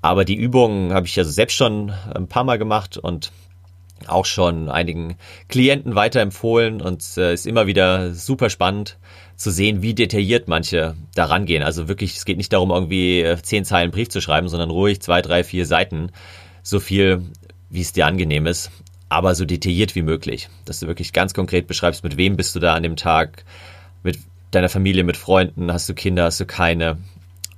Aber 0.00 0.24
die 0.24 0.34
Übungen 0.34 0.92
habe 0.92 1.06
ich 1.06 1.14
ja 1.14 1.24
selbst 1.24 1.56
schon 1.56 1.92
ein 2.14 2.26
paar 2.26 2.44
Mal 2.44 2.58
gemacht 2.58 2.96
und 2.96 3.30
auch 4.08 4.24
schon 4.24 4.68
einigen 4.68 5.16
Klienten 5.48 5.94
weiterempfohlen 5.94 6.80
und 6.80 7.02
es 7.02 7.16
äh, 7.16 7.32
ist 7.34 7.46
immer 7.46 7.68
wieder 7.68 8.12
super 8.14 8.50
spannend 8.50 8.98
zu 9.36 9.50
sehen, 9.50 9.82
wie 9.82 9.94
detailliert 9.94 10.48
manche 10.48 10.94
daran 11.14 11.46
gehen. 11.46 11.62
Also 11.62 11.88
wirklich, 11.88 12.16
es 12.16 12.24
geht 12.24 12.36
nicht 12.36 12.52
darum, 12.52 12.70
irgendwie 12.70 13.20
äh, 13.20 13.40
zehn 13.40 13.64
Zeilen 13.64 13.90
Brief 13.90 14.08
zu 14.08 14.20
schreiben, 14.20 14.48
sondern 14.48 14.70
ruhig 14.70 15.00
zwei, 15.00 15.22
drei, 15.22 15.44
vier 15.44 15.66
Seiten. 15.66 16.10
So 16.62 16.80
viel, 16.80 17.22
wie 17.72 17.80
es 17.80 17.92
dir 17.92 18.06
angenehm 18.06 18.46
ist, 18.46 18.70
aber 19.08 19.34
so 19.34 19.44
detailliert 19.46 19.94
wie 19.94 20.02
möglich. 20.02 20.48
Dass 20.66 20.80
du 20.80 20.86
wirklich 20.86 21.12
ganz 21.12 21.32
konkret 21.32 21.66
beschreibst, 21.66 22.04
mit 22.04 22.18
wem 22.18 22.36
bist 22.36 22.54
du 22.54 22.60
da 22.60 22.74
an 22.74 22.82
dem 22.82 22.96
Tag, 22.96 23.44
mit 24.02 24.18
deiner 24.50 24.68
Familie, 24.68 25.04
mit 25.04 25.16
Freunden, 25.16 25.72
hast 25.72 25.88
du 25.88 25.94
Kinder, 25.94 26.24
hast 26.24 26.38
du 26.38 26.44
keine, 26.44 26.98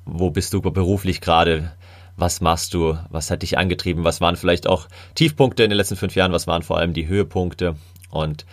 wo 0.04 0.30
bist 0.30 0.54
du 0.54 0.62
beruflich 0.62 1.20
gerade, 1.20 1.72
was 2.16 2.40
machst 2.40 2.74
du, 2.74 2.96
was 3.10 3.30
hat 3.30 3.42
dich 3.42 3.58
angetrieben, 3.58 4.04
was 4.04 4.20
waren 4.20 4.36
vielleicht 4.36 4.68
auch 4.68 4.88
Tiefpunkte 5.16 5.64
in 5.64 5.70
den 5.70 5.76
letzten 5.76 5.96
fünf 5.96 6.14
Jahren, 6.14 6.32
was 6.32 6.46
waren 6.46 6.62
vor 6.62 6.78
allem 6.78 6.92
die 6.92 7.08
Höhepunkte 7.08 7.74
und 8.10 8.46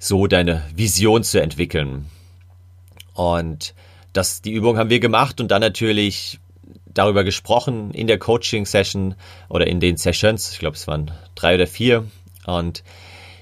so 0.00 0.26
deine 0.26 0.64
Vision 0.74 1.22
zu 1.22 1.40
entwickeln. 1.40 2.06
Und 3.14 3.74
das, 4.12 4.42
die 4.42 4.52
Übung 4.52 4.76
haben 4.76 4.90
wir 4.90 4.98
gemacht 4.98 5.40
und 5.40 5.52
dann 5.52 5.60
natürlich 5.60 6.40
darüber 6.98 7.24
gesprochen 7.24 7.90
in 7.92 8.06
der 8.06 8.18
Coaching-Session 8.18 9.14
oder 9.48 9.66
in 9.66 9.80
den 9.80 9.96
Sessions. 9.96 10.52
Ich 10.52 10.58
glaube, 10.58 10.76
es 10.76 10.86
waren 10.86 11.12
drei 11.34 11.54
oder 11.54 11.66
vier. 11.66 12.06
Und 12.46 12.82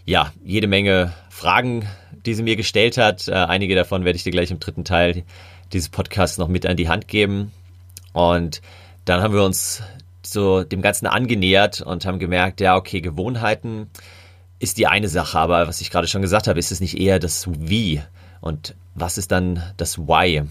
ja, 0.05 0.33
jede 0.45 0.67
Menge 0.67 1.13
Fragen, 1.31 1.87
die 2.27 2.35
sie 2.35 2.43
mir 2.43 2.57
gestellt 2.57 2.97
hat. 2.99 3.29
Äh, 3.29 3.33
einige 3.33 3.75
davon 3.75 4.05
werde 4.05 4.17
ich 4.17 4.25
dir 4.25 4.33
gleich 4.33 4.51
im 4.51 4.61
dritten 4.61 4.85
Teil 4.85 5.25
dieses 5.73 5.89
Podcasts 5.89 6.39
noch 6.39 6.49
mit 6.49 6.67
an 6.67 6.77
die 6.77 6.89
Hand 6.89 7.09
geben. 7.09 7.53
Und 8.13 8.63
dann 9.05 9.23
haben 9.23 9.35
wir 9.35 9.43
uns 9.43 9.83
so 10.23 10.65
dem 10.65 10.83
Ganzen 10.83 11.07
angenähert 11.07 11.81
und 11.81 12.07
haben 12.07 12.19
gemerkt, 12.19 12.61
ja, 12.61 12.77
okay, 12.77 13.01
Gewohnheiten 13.01 13.91
ist 14.59 14.79
die 14.79 14.87
eine 14.87 15.09
Sache, 15.09 15.39
aber 15.39 15.67
was 15.69 15.81
ich 15.81 15.91
gerade 15.91 16.07
schon 16.07 16.23
gesagt 16.23 16.49
habe, 16.49 16.59
ist 16.59 16.73
es 16.73 16.81
nicht 16.81 16.99
eher 16.99 17.19
das 17.19 17.47
Wie 17.51 18.01
und 18.41 18.75
was 18.95 19.19
ist 19.19 19.33
dann 19.33 19.63
das 19.77 19.99
Why? 19.99 20.45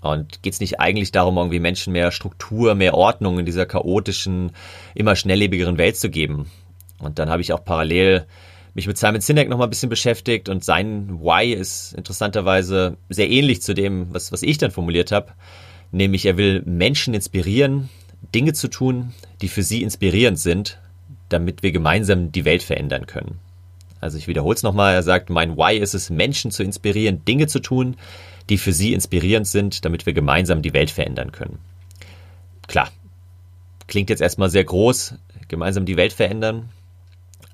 Und 0.00 0.42
geht 0.42 0.54
es 0.54 0.60
nicht 0.60 0.80
eigentlich 0.80 1.12
darum, 1.12 1.36
irgendwie 1.36 1.60
Menschen 1.60 1.92
mehr 1.92 2.10
Struktur, 2.10 2.74
mehr 2.74 2.94
Ordnung 2.94 3.38
in 3.38 3.46
dieser 3.46 3.66
chaotischen, 3.66 4.52
immer 4.94 5.14
schnelllebigeren 5.14 5.78
Welt 5.78 5.96
zu 5.96 6.08
geben? 6.08 6.50
Und 6.98 7.18
dann 7.18 7.28
habe 7.28 7.42
ich 7.42 7.52
auch 7.52 7.64
parallel 7.64 8.26
mich 8.74 8.86
mit 8.86 8.98
Simon 8.98 9.20
Sinek 9.20 9.48
noch 9.48 9.58
mal 9.58 9.64
ein 9.64 9.70
bisschen 9.70 9.88
beschäftigt 9.88 10.48
und 10.48 10.64
sein 10.64 11.20
Why 11.20 11.52
ist 11.52 11.92
interessanterweise 11.94 12.96
sehr 13.08 13.28
ähnlich 13.28 13.62
zu 13.62 13.74
dem, 13.74 14.12
was, 14.14 14.32
was 14.32 14.42
ich 14.42 14.58
dann 14.58 14.70
formuliert 14.70 15.12
habe. 15.12 15.32
Nämlich 15.92 16.24
er 16.24 16.36
will 16.36 16.62
Menschen 16.64 17.14
inspirieren, 17.14 17.88
Dinge 18.34 18.52
zu 18.52 18.68
tun, 18.68 19.12
die 19.42 19.48
für 19.48 19.62
sie 19.62 19.82
inspirierend 19.82 20.38
sind, 20.38 20.78
damit 21.28 21.62
wir 21.62 21.72
gemeinsam 21.72 22.32
die 22.32 22.44
Welt 22.44 22.62
verändern 22.62 23.06
können. 23.06 23.38
Also 24.00 24.16
ich 24.18 24.28
wiederhole 24.28 24.54
es 24.54 24.62
nochmal, 24.62 24.94
er 24.94 25.02
sagt, 25.02 25.30
mein 25.30 25.56
Why 25.56 25.76
ist 25.76 25.94
es, 25.94 26.08
Menschen 26.08 26.50
zu 26.50 26.62
inspirieren, 26.62 27.24
Dinge 27.24 27.48
zu 27.48 27.60
tun, 27.60 27.96
die 28.50 28.58
für 28.58 28.72
sie 28.72 28.92
inspirierend 28.92 29.46
sind, 29.46 29.84
damit 29.84 30.06
wir 30.06 30.12
gemeinsam 30.12 30.62
die 30.62 30.74
Welt 30.74 30.90
verändern 30.90 31.32
können. 31.32 31.58
Klar, 32.66 32.90
klingt 33.86 34.10
jetzt 34.10 34.20
erstmal 34.20 34.50
sehr 34.50 34.64
groß, 34.64 35.14
gemeinsam 35.48 35.86
die 35.86 35.96
Welt 35.96 36.12
verändern, 36.12 36.68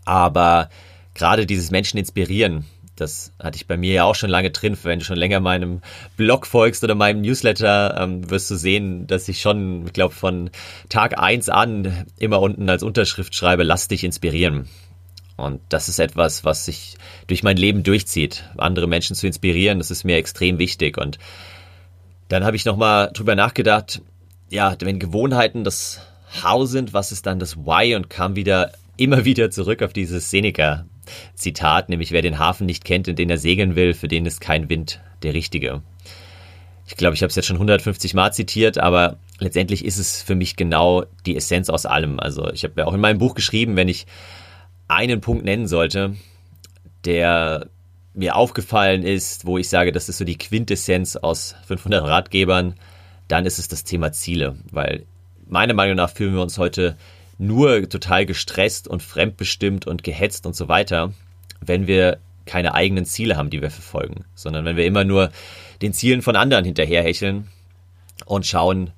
aber 0.04 0.70
gerade 1.14 1.46
dieses 1.46 1.70
Menschen 1.70 1.98
inspirieren, 1.98 2.64
das 2.96 3.32
hatte 3.38 3.56
ich 3.56 3.66
bei 3.66 3.76
mir 3.76 3.92
ja 3.92 4.04
auch 4.04 4.14
schon 4.14 4.30
lange 4.30 4.50
drin. 4.50 4.76
Wenn 4.82 5.00
du 5.00 5.04
schon 5.04 5.18
länger 5.18 5.40
meinem 5.40 5.82
Blog 6.16 6.46
folgst 6.46 6.82
oder 6.82 6.94
meinem 6.94 7.20
Newsletter, 7.20 8.00
ähm, 8.00 8.30
wirst 8.30 8.50
du 8.50 8.56
sehen, 8.56 9.06
dass 9.06 9.28
ich 9.28 9.42
schon, 9.42 9.86
ich 9.86 9.92
glaube, 9.92 10.14
von 10.14 10.50
Tag 10.88 11.18
eins 11.18 11.50
an 11.50 12.06
immer 12.18 12.40
unten 12.40 12.68
als 12.70 12.82
Unterschrift 12.82 13.34
schreibe, 13.34 13.64
lass 13.64 13.88
dich 13.88 14.02
inspirieren. 14.02 14.66
Und 15.36 15.60
das 15.68 15.88
ist 15.88 15.98
etwas, 15.98 16.44
was 16.44 16.64
sich 16.64 16.96
durch 17.26 17.42
mein 17.42 17.56
Leben 17.56 17.82
durchzieht. 17.82 18.44
Andere 18.56 18.86
Menschen 18.86 19.14
zu 19.14 19.26
inspirieren, 19.26 19.78
das 19.78 19.90
ist 19.90 20.04
mir 20.04 20.16
extrem 20.16 20.58
wichtig. 20.58 20.96
Und 20.96 21.18
dann 22.28 22.44
habe 22.44 22.56
ich 22.56 22.64
nochmal 22.64 23.10
drüber 23.12 23.34
nachgedacht, 23.34 24.00
ja, 24.48 24.74
wenn 24.80 24.98
Gewohnheiten 24.98 25.64
das 25.64 26.00
How 26.42 26.68
sind, 26.68 26.92
was 26.92 27.12
ist 27.12 27.26
dann 27.26 27.38
das 27.38 27.56
Why? 27.56 27.94
Und 27.94 28.10
kam 28.10 28.36
wieder 28.36 28.72
immer 28.96 29.24
wieder 29.26 29.50
zurück 29.50 29.82
auf 29.82 29.92
dieses 29.92 30.30
Seneca 30.30 30.86
Zitat, 31.34 31.88
nämlich 31.88 32.10
wer 32.10 32.22
den 32.22 32.38
Hafen 32.38 32.66
nicht 32.66 32.84
kennt, 32.84 33.06
in 33.06 33.16
den 33.16 33.30
er 33.30 33.38
segeln 33.38 33.76
will, 33.76 33.94
für 33.94 34.08
den 34.08 34.26
ist 34.26 34.40
kein 34.40 34.68
Wind 34.68 35.00
der 35.22 35.34
richtige. 35.34 35.82
Ich 36.88 36.96
glaube, 36.96 37.14
ich 37.14 37.22
habe 37.22 37.30
es 37.30 37.36
jetzt 37.36 37.46
schon 37.46 37.56
150 37.56 38.14
Mal 38.14 38.32
zitiert, 38.32 38.78
aber 38.78 39.18
letztendlich 39.38 39.84
ist 39.84 39.98
es 39.98 40.22
für 40.22 40.34
mich 40.34 40.56
genau 40.56 41.04
die 41.26 41.36
Essenz 41.36 41.68
aus 41.68 41.84
allem. 41.84 42.20
Also 42.20 42.50
ich 42.52 42.64
habe 42.64 42.74
ja 42.78 42.86
auch 42.86 42.94
in 42.94 43.00
meinem 43.00 43.18
Buch 43.18 43.34
geschrieben, 43.34 43.76
wenn 43.76 43.88
ich 43.88 44.06
einen 44.88 45.20
Punkt 45.20 45.44
nennen 45.44 45.66
sollte, 45.66 46.16
der 47.04 47.68
mir 48.14 48.36
aufgefallen 48.36 49.02
ist, 49.02 49.44
wo 49.44 49.58
ich 49.58 49.68
sage, 49.68 49.92
das 49.92 50.08
ist 50.08 50.18
so 50.18 50.24
die 50.24 50.38
Quintessenz 50.38 51.16
aus 51.16 51.54
500 51.66 52.04
Ratgebern, 52.04 52.74
dann 53.28 53.44
ist 53.44 53.58
es 53.58 53.68
das 53.68 53.84
Thema 53.84 54.12
Ziele, 54.12 54.56
weil 54.70 55.04
meiner 55.46 55.74
Meinung 55.74 55.96
nach 55.96 56.10
fühlen 56.10 56.34
wir 56.34 56.42
uns 56.42 56.58
heute 56.58 56.96
nur 57.38 57.88
total 57.88 58.24
gestresst 58.24 58.88
und 58.88 59.02
fremdbestimmt 59.02 59.86
und 59.86 60.02
gehetzt 60.02 60.46
und 60.46 60.56
so 60.56 60.68
weiter, 60.68 61.12
wenn 61.60 61.86
wir 61.86 62.18
keine 62.46 62.74
eigenen 62.74 63.04
Ziele 63.04 63.36
haben, 63.36 63.50
die 63.50 63.60
wir 63.60 63.70
verfolgen, 63.70 64.24
sondern 64.34 64.64
wenn 64.64 64.76
wir 64.76 64.86
immer 64.86 65.04
nur 65.04 65.30
den 65.82 65.92
Zielen 65.92 66.22
von 66.22 66.36
anderen 66.36 66.64
hinterherhecheln 66.64 67.48
und 68.24 68.46
schauen, 68.46 68.92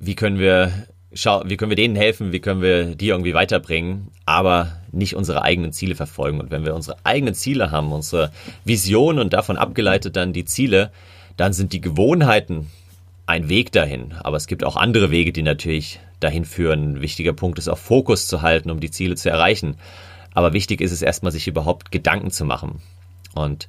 wie 0.00 0.14
können 0.14 0.38
wir 0.38 0.72
schau, 1.12 1.42
wie 1.46 1.56
können 1.56 1.70
wir 1.70 1.76
denen 1.76 1.96
helfen, 1.96 2.32
wie 2.32 2.40
können 2.40 2.62
wir 2.62 2.94
die 2.94 3.08
irgendwie 3.08 3.34
weiterbringen, 3.34 4.08
aber 4.26 4.78
nicht 4.92 5.14
unsere 5.14 5.42
eigenen 5.42 5.72
Ziele 5.72 5.94
verfolgen. 5.94 6.40
Und 6.40 6.50
wenn 6.50 6.64
wir 6.64 6.74
unsere 6.74 6.96
eigenen 7.04 7.34
Ziele 7.34 7.70
haben, 7.70 7.92
unsere 7.92 8.32
Vision 8.64 9.18
und 9.18 9.32
davon 9.32 9.56
abgeleitet 9.56 10.16
dann 10.16 10.32
die 10.32 10.44
Ziele, 10.44 10.90
dann 11.36 11.52
sind 11.52 11.72
die 11.72 11.80
Gewohnheiten, 11.80 12.66
ein 13.26 13.50
Weg 13.50 13.72
dahin, 13.72 14.14
aber 14.20 14.38
es 14.38 14.46
gibt 14.46 14.64
auch 14.64 14.76
andere 14.76 15.10
Wege, 15.10 15.32
die 15.32 15.42
natürlich 15.42 16.00
dahin 16.18 16.46
führen. 16.46 16.94
Ein 16.94 17.02
wichtiger 17.02 17.34
Punkt 17.34 17.58
ist 17.58 17.68
auch 17.68 17.76
Fokus 17.76 18.26
zu 18.26 18.40
halten, 18.40 18.70
um 18.70 18.80
die 18.80 18.90
Ziele 18.90 19.16
zu 19.16 19.28
erreichen. 19.28 19.76
Aber 20.32 20.54
wichtig 20.54 20.80
ist 20.80 20.92
es 20.92 21.02
erstmal, 21.02 21.30
sich 21.30 21.46
überhaupt 21.46 21.92
Gedanken 21.92 22.30
zu 22.30 22.46
machen. 22.46 22.80
Und 23.34 23.68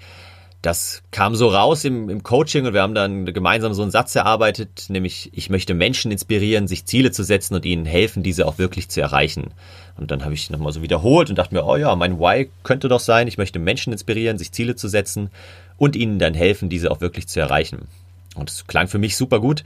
das 0.62 1.04
kam 1.12 1.36
so 1.36 1.48
raus 1.48 1.86
im, 1.86 2.10
im 2.10 2.22
Coaching 2.22 2.66
und 2.66 2.74
wir 2.74 2.82
haben 2.82 2.96
dann 2.96 3.26
gemeinsam 3.26 3.74
so 3.74 3.82
einen 3.82 3.92
Satz 3.92 4.16
erarbeitet, 4.16 4.86
nämlich 4.90 5.30
ich 5.34 5.50
möchte 5.50 5.74
Menschen 5.74 6.12
inspirieren, 6.12 6.68
sich 6.68 6.86
Ziele 6.86 7.12
zu 7.12 7.24
setzen 7.24 7.56
und 7.56 7.66
ihnen 7.66 7.86
helfen, 7.86 8.24
diese 8.24 8.46
auch 8.46 8.58
wirklich 8.58 8.90
zu 8.90 9.00
erreichen. 9.00 9.54
Und 9.96 10.12
dann 10.12 10.24
habe 10.24 10.34
ich 10.34 10.50
nochmal 10.50 10.74
so 10.74 10.82
wiederholt 10.82 11.30
und 11.30 11.38
dachte 11.38 11.54
mir, 11.54 11.66
oh 11.66 11.78
ja, 11.78 11.96
mein 11.96 12.20
Why 12.20 12.50
könnte 12.64 12.90
doch 12.90 13.00
sein, 13.00 13.28
ich 13.28 13.38
möchte 13.38 13.60
Menschen 13.60 13.94
inspirieren, 13.94 14.38
sich 14.38 14.52
Ziele 14.52 14.76
zu 14.76 14.90
setzen 14.90 15.30
und 15.78 15.96
ihnen 15.96 16.20
dann 16.20 16.34
helfen, 16.34 16.70
diese 16.70 16.92
auch 16.92 17.00
wirklich 17.00 17.28
zu 17.28 17.40
erreichen. 17.40 17.88
Und 18.36 18.50
es 18.50 18.68
klang 18.68 18.88
für 18.88 19.00
mich 19.00 19.16
super 19.16 19.40
gut. 19.40 19.64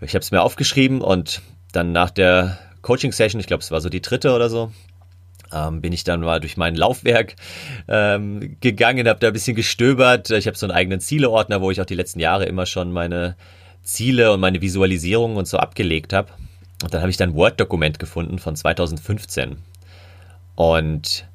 Ich 0.00 0.14
habe 0.14 0.22
es 0.22 0.32
mir 0.32 0.42
aufgeschrieben 0.42 1.00
und 1.00 1.42
dann 1.72 1.92
nach 1.92 2.10
der 2.10 2.58
Coaching-Session, 2.82 3.40
ich 3.40 3.46
glaube, 3.46 3.62
es 3.62 3.70
war 3.70 3.80
so 3.80 3.88
die 3.88 4.02
dritte 4.02 4.34
oder 4.34 4.50
so, 4.50 4.72
ähm, 5.54 5.80
bin 5.80 5.92
ich 5.92 6.04
dann 6.04 6.20
mal 6.20 6.40
durch 6.40 6.56
mein 6.56 6.74
Laufwerk 6.74 7.36
ähm, 7.88 8.56
gegangen, 8.60 9.08
habe 9.08 9.20
da 9.20 9.28
ein 9.28 9.32
bisschen 9.32 9.56
gestöbert. 9.56 10.30
Ich 10.30 10.46
habe 10.46 10.56
so 10.56 10.66
einen 10.66 10.76
eigenen 10.76 11.00
Zieleordner, 11.00 11.60
wo 11.60 11.70
ich 11.70 11.80
auch 11.80 11.86
die 11.86 11.94
letzten 11.94 12.20
Jahre 12.20 12.44
immer 12.46 12.66
schon 12.66 12.92
meine 12.92 13.36
Ziele 13.82 14.32
und 14.32 14.40
meine 14.40 14.60
Visualisierungen 14.60 15.36
und 15.36 15.46
so 15.46 15.58
abgelegt 15.58 16.12
habe. 16.12 16.32
Und 16.82 16.92
dann 16.92 17.00
habe 17.00 17.10
ich 17.10 17.16
dann 17.16 17.30
ein 17.30 17.34
Word-Dokument 17.36 17.98
gefunden 17.98 18.38
von 18.38 18.56
2015. 18.56 19.56
Und 20.56 21.26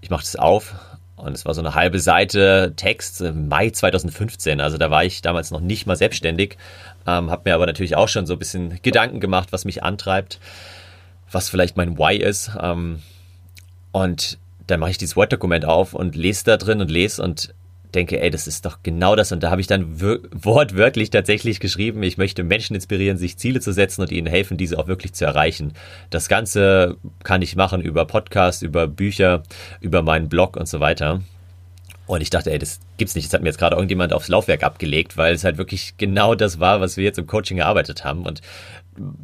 ich 0.00 0.10
mache 0.10 0.22
das 0.22 0.36
auf 0.36 0.74
und 1.16 1.32
es 1.32 1.44
war 1.44 1.54
so 1.54 1.60
eine 1.60 1.74
halbe 1.74 1.98
Seite 1.98 2.72
Text 2.76 3.20
im 3.20 3.48
Mai 3.48 3.70
2015. 3.70 4.60
Also 4.60 4.78
da 4.78 4.90
war 4.90 5.04
ich 5.04 5.22
damals 5.22 5.50
noch 5.50 5.60
nicht 5.60 5.86
mal 5.86 5.96
selbstständig, 5.96 6.56
ähm, 7.06 7.30
habe 7.30 7.42
mir 7.46 7.54
aber 7.54 7.66
natürlich 7.66 7.96
auch 7.96 8.08
schon 8.08 8.26
so 8.26 8.34
ein 8.34 8.38
bisschen 8.38 8.80
Gedanken 8.82 9.20
gemacht, 9.20 9.48
was 9.50 9.64
mich 9.64 9.82
antreibt, 9.82 10.38
was 11.30 11.48
vielleicht 11.48 11.76
mein 11.76 11.98
Why 11.98 12.16
ist. 12.16 12.52
Ähm, 12.60 13.02
und 13.92 14.38
dann 14.66 14.80
mache 14.80 14.90
ich 14.90 14.98
dieses 14.98 15.16
Word-Dokument 15.16 15.64
auf 15.64 15.94
und 15.94 16.14
lese 16.14 16.44
da 16.44 16.56
drin 16.56 16.80
und 16.80 16.90
lese 16.90 17.22
und 17.22 17.54
denke, 17.94 18.20
ey, 18.20 18.30
das 18.30 18.46
ist 18.46 18.66
doch 18.66 18.78
genau 18.82 19.16
das. 19.16 19.32
Und 19.32 19.42
da 19.42 19.50
habe 19.50 19.60
ich 19.60 19.66
dann 19.66 20.00
wortwörtlich 20.00 21.10
tatsächlich 21.10 21.58
geschrieben, 21.58 22.02
ich 22.02 22.18
möchte 22.18 22.44
Menschen 22.44 22.74
inspirieren, 22.74 23.16
sich 23.16 23.38
Ziele 23.38 23.60
zu 23.60 23.72
setzen 23.72 24.02
und 24.02 24.12
ihnen 24.12 24.26
helfen, 24.26 24.58
diese 24.58 24.78
auch 24.78 24.88
wirklich 24.88 25.14
zu 25.14 25.24
erreichen. 25.24 25.72
Das 26.10 26.28
Ganze 26.28 26.96
kann 27.24 27.40
ich 27.40 27.56
machen 27.56 27.80
über 27.80 28.04
Podcasts, 28.04 28.62
über 28.62 28.86
Bücher, 28.86 29.42
über 29.80 30.02
meinen 30.02 30.28
Blog 30.28 30.56
und 30.56 30.68
so 30.68 30.80
weiter. 30.80 31.22
Und 32.06 32.22
ich 32.22 32.30
dachte, 32.30 32.50
ey, 32.50 32.58
das 32.58 32.80
gibt's 32.96 33.14
nicht. 33.14 33.28
Das 33.28 33.34
hat 33.34 33.42
mir 33.42 33.48
jetzt 33.48 33.58
gerade 33.58 33.76
irgendjemand 33.76 34.12
aufs 34.12 34.28
Laufwerk 34.28 34.62
abgelegt, 34.62 35.16
weil 35.16 35.34
es 35.34 35.44
halt 35.44 35.58
wirklich 35.58 35.94
genau 35.98 36.34
das 36.34 36.58
war, 36.60 36.80
was 36.80 36.96
wir 36.96 37.04
jetzt 37.04 37.18
im 37.18 37.26
Coaching 37.26 37.58
erarbeitet 37.58 38.04
haben. 38.04 38.24
Und 38.24 38.40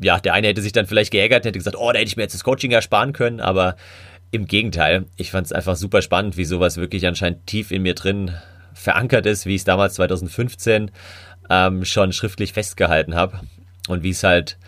ja, 0.03 0.21
der 0.21 0.35
eine 0.35 0.49
hätte 0.49 0.63
sich 0.63 0.73
dann 0.73 0.87
vielleicht 0.87 1.11
geärgert, 1.11 1.45
hätte 1.45 1.59
gesagt, 1.59 1.77
oh, 1.79 1.93
da 1.93 1.99
hätte 1.99 2.09
ich 2.09 2.17
mir 2.17 2.23
jetzt 2.23 2.35
das 2.35 2.45
Coaching 2.45 2.71
ersparen 2.71 3.13
können, 3.13 3.41
aber 3.41 3.77
im 4.35 4.49
Gegenteil, 4.49 5.07
ich 5.17 5.31
fand 5.31 5.47
es 5.47 5.53
einfach 5.53 5.77
super 5.77 6.03
spannend, 6.03 6.37
wie 6.37 6.45
sowas 6.45 6.77
wirklich 6.77 7.07
anscheinend 7.07 7.47
tief 7.47 7.71
in 7.71 7.83
mir 7.83 7.95
drin 7.95 8.33
verankert 8.75 9.27
ist, 9.27 9.47
wie 9.47 9.55
ich 9.55 9.61
es 9.61 9.65
damals 9.65 9.95
2015 9.95 10.91
ähm, 11.49 11.85
schon 11.85 12.13
schriftlich 12.13 12.53
festgehalten 12.53 13.15
habe 13.15 13.39
und 13.87 14.03
wie 14.03 14.11
es 14.11 14.25
halt 14.25 14.59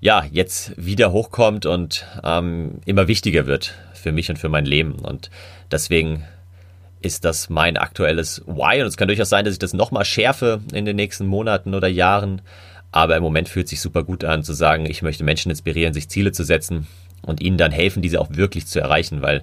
ja 0.00 0.26
jetzt 0.32 0.72
wieder 0.76 1.12
hochkommt 1.12 1.66
und 1.66 2.04
ähm, 2.24 2.80
immer 2.84 3.06
wichtiger 3.06 3.46
wird 3.46 3.74
für 3.94 4.10
mich 4.10 4.28
und 4.28 4.40
für 4.40 4.48
mein 4.48 4.66
Leben. 4.66 4.96
Und 4.96 5.30
deswegen 5.70 6.24
ist 7.00 7.24
das 7.24 7.48
mein 7.48 7.76
aktuelles 7.76 8.42
Why. 8.46 8.80
Und 8.80 8.88
es 8.88 8.96
kann 8.96 9.06
durchaus 9.06 9.28
sein, 9.28 9.44
dass 9.44 9.54
ich 9.54 9.60
das 9.60 9.72
nochmal 9.72 10.04
schärfe 10.04 10.60
in 10.72 10.84
den 10.84 10.96
nächsten 10.96 11.26
Monaten 11.26 11.74
oder 11.74 11.86
Jahren, 11.86 12.42
aber 12.90 13.16
im 13.16 13.22
Moment 13.22 13.48
fühlt 13.48 13.68
sich 13.68 13.80
super 13.80 14.02
gut 14.02 14.24
an 14.24 14.42
zu 14.42 14.52
sagen, 14.52 14.84
ich 14.86 15.02
möchte 15.02 15.22
Menschen 15.22 15.50
inspirieren, 15.50 15.94
sich 15.94 16.08
Ziele 16.08 16.32
zu 16.32 16.42
setzen 16.42 16.88
und 17.22 17.40
ihnen 17.40 17.58
dann 17.58 17.72
helfen, 17.72 18.02
diese 18.02 18.20
auch 18.20 18.28
wirklich 18.30 18.66
zu 18.66 18.80
erreichen, 18.80 19.22
weil 19.22 19.42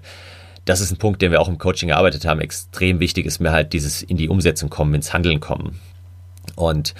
das 0.65 0.79
ist 0.79 0.91
ein 0.91 0.97
Punkt, 0.97 1.21
den 1.21 1.31
wir 1.31 1.41
auch 1.41 1.49
im 1.49 1.57
Coaching 1.57 1.89
erarbeitet 1.89 2.25
haben. 2.25 2.39
Extrem 2.39 2.99
wichtig 2.99 3.25
ist 3.25 3.39
mir 3.39 3.51
halt 3.51 3.73
dieses 3.73 4.01
in 4.01 4.17
die 4.17 4.29
Umsetzung 4.29 4.69
kommen, 4.69 4.93
ins 4.93 5.13
Handeln 5.13 5.39
kommen. 5.39 5.79
Und 6.55 6.93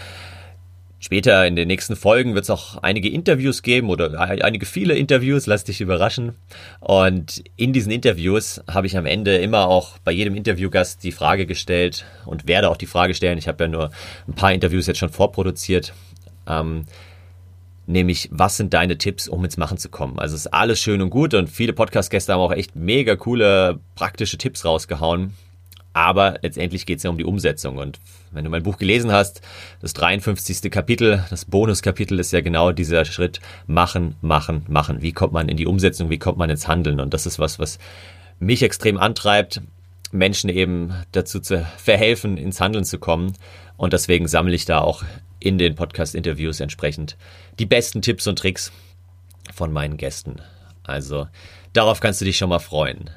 später 0.99 1.45
in 1.47 1.55
den 1.55 1.67
nächsten 1.67 1.95
Folgen 1.95 2.35
wird 2.35 2.43
es 2.43 2.49
auch 2.49 2.77
einige 2.83 3.09
Interviews 3.09 3.61
geben 3.61 3.89
oder 3.89 4.19
einige 4.19 4.65
viele 4.65 4.95
Interviews, 4.95 5.45
lass 5.45 5.63
dich 5.63 5.79
überraschen. 5.79 6.35
Und 6.81 7.43
in 7.55 7.71
diesen 7.71 7.91
Interviews 7.91 8.61
habe 8.69 8.87
ich 8.87 8.97
am 8.97 9.05
Ende 9.05 9.37
immer 9.37 9.67
auch 9.67 9.97
bei 9.99 10.11
jedem 10.11 10.35
Interviewgast 10.35 11.03
die 11.03 11.11
Frage 11.13 11.45
gestellt 11.45 12.05
und 12.25 12.47
werde 12.47 12.69
auch 12.69 12.77
die 12.77 12.85
Frage 12.85 13.13
stellen. 13.13 13.37
Ich 13.37 13.47
habe 13.47 13.63
ja 13.63 13.69
nur 13.69 13.91
ein 14.27 14.33
paar 14.33 14.51
Interviews 14.51 14.87
jetzt 14.87 14.99
schon 14.99 15.09
vorproduziert. 15.09 15.93
Ähm, 16.47 16.85
nämlich 17.85 18.29
was 18.31 18.57
sind 18.57 18.73
deine 18.73 18.97
Tipps, 18.97 19.27
um 19.27 19.43
ins 19.43 19.57
Machen 19.57 19.77
zu 19.77 19.89
kommen? 19.89 20.19
Also 20.19 20.35
ist 20.35 20.47
alles 20.47 20.79
schön 20.79 21.01
und 21.01 21.09
gut 21.09 21.33
und 21.33 21.49
viele 21.49 21.73
Podcast-Gäste 21.73 22.33
haben 22.33 22.41
auch 22.41 22.51
echt 22.51 22.75
mega 22.75 23.15
coole 23.15 23.79
praktische 23.95 24.37
Tipps 24.37 24.65
rausgehauen. 24.65 25.33
Aber 25.93 26.39
letztendlich 26.41 26.87
geht 26.87 26.97
es 26.97 27.03
ja 27.03 27.11
um 27.11 27.19
die 27.19 27.23
Umsetzung. 27.23 27.77
Und 27.77 27.99
wenn 28.31 28.43
du 28.43 28.49
mein 28.49 28.63
Buch 28.63 28.77
gelesen 28.77 29.11
hast, 29.11 29.41
das 29.79 29.93
53. 29.93 30.71
Kapitel, 30.71 31.23
das 31.29 31.45
Bonuskapitel 31.45 32.19
ist 32.19 32.33
ja 32.33 32.41
genau 32.41 32.71
dieser 32.71 33.05
Schritt 33.05 33.39
machen, 33.67 34.15
machen, 34.21 34.65
machen. 34.67 35.03
Wie 35.03 35.13
kommt 35.13 35.33
man 35.33 35.49
in 35.49 35.57
die 35.57 35.67
Umsetzung? 35.67 36.09
Wie 36.09 36.17
kommt 36.17 36.39
man 36.39 36.49
ins 36.49 36.67
Handeln? 36.67 36.99
Und 36.99 37.13
das 37.13 37.27
ist 37.27 37.37
was, 37.37 37.59
was 37.59 37.77
mich 38.39 38.63
extrem 38.63 38.97
antreibt, 38.97 39.61
Menschen 40.11 40.49
eben 40.49 40.93
dazu 41.11 41.39
zu 41.39 41.65
verhelfen, 41.77 42.37
ins 42.37 42.59
Handeln 42.59 42.85
zu 42.85 42.97
kommen. 42.97 43.33
Und 43.77 43.93
deswegen 43.93 44.27
sammle 44.27 44.55
ich 44.55 44.65
da 44.65 44.79
auch 44.79 45.03
in 45.43 45.57
den 45.57 45.75
Podcast-Interviews 45.75 46.61
entsprechend 46.61 47.17
die 47.59 47.65
besten 47.65 48.01
Tipps 48.01 48.27
und 48.27 48.39
Tricks 48.39 48.71
von 49.53 49.73
meinen 49.73 49.97
Gästen. 49.97 50.41
Also 50.83 51.27
darauf 51.73 51.99
kannst 51.99 52.21
du 52.21 52.25
dich 52.25 52.37
schon 52.37 52.49
mal 52.49 52.59
freuen. 52.59 53.09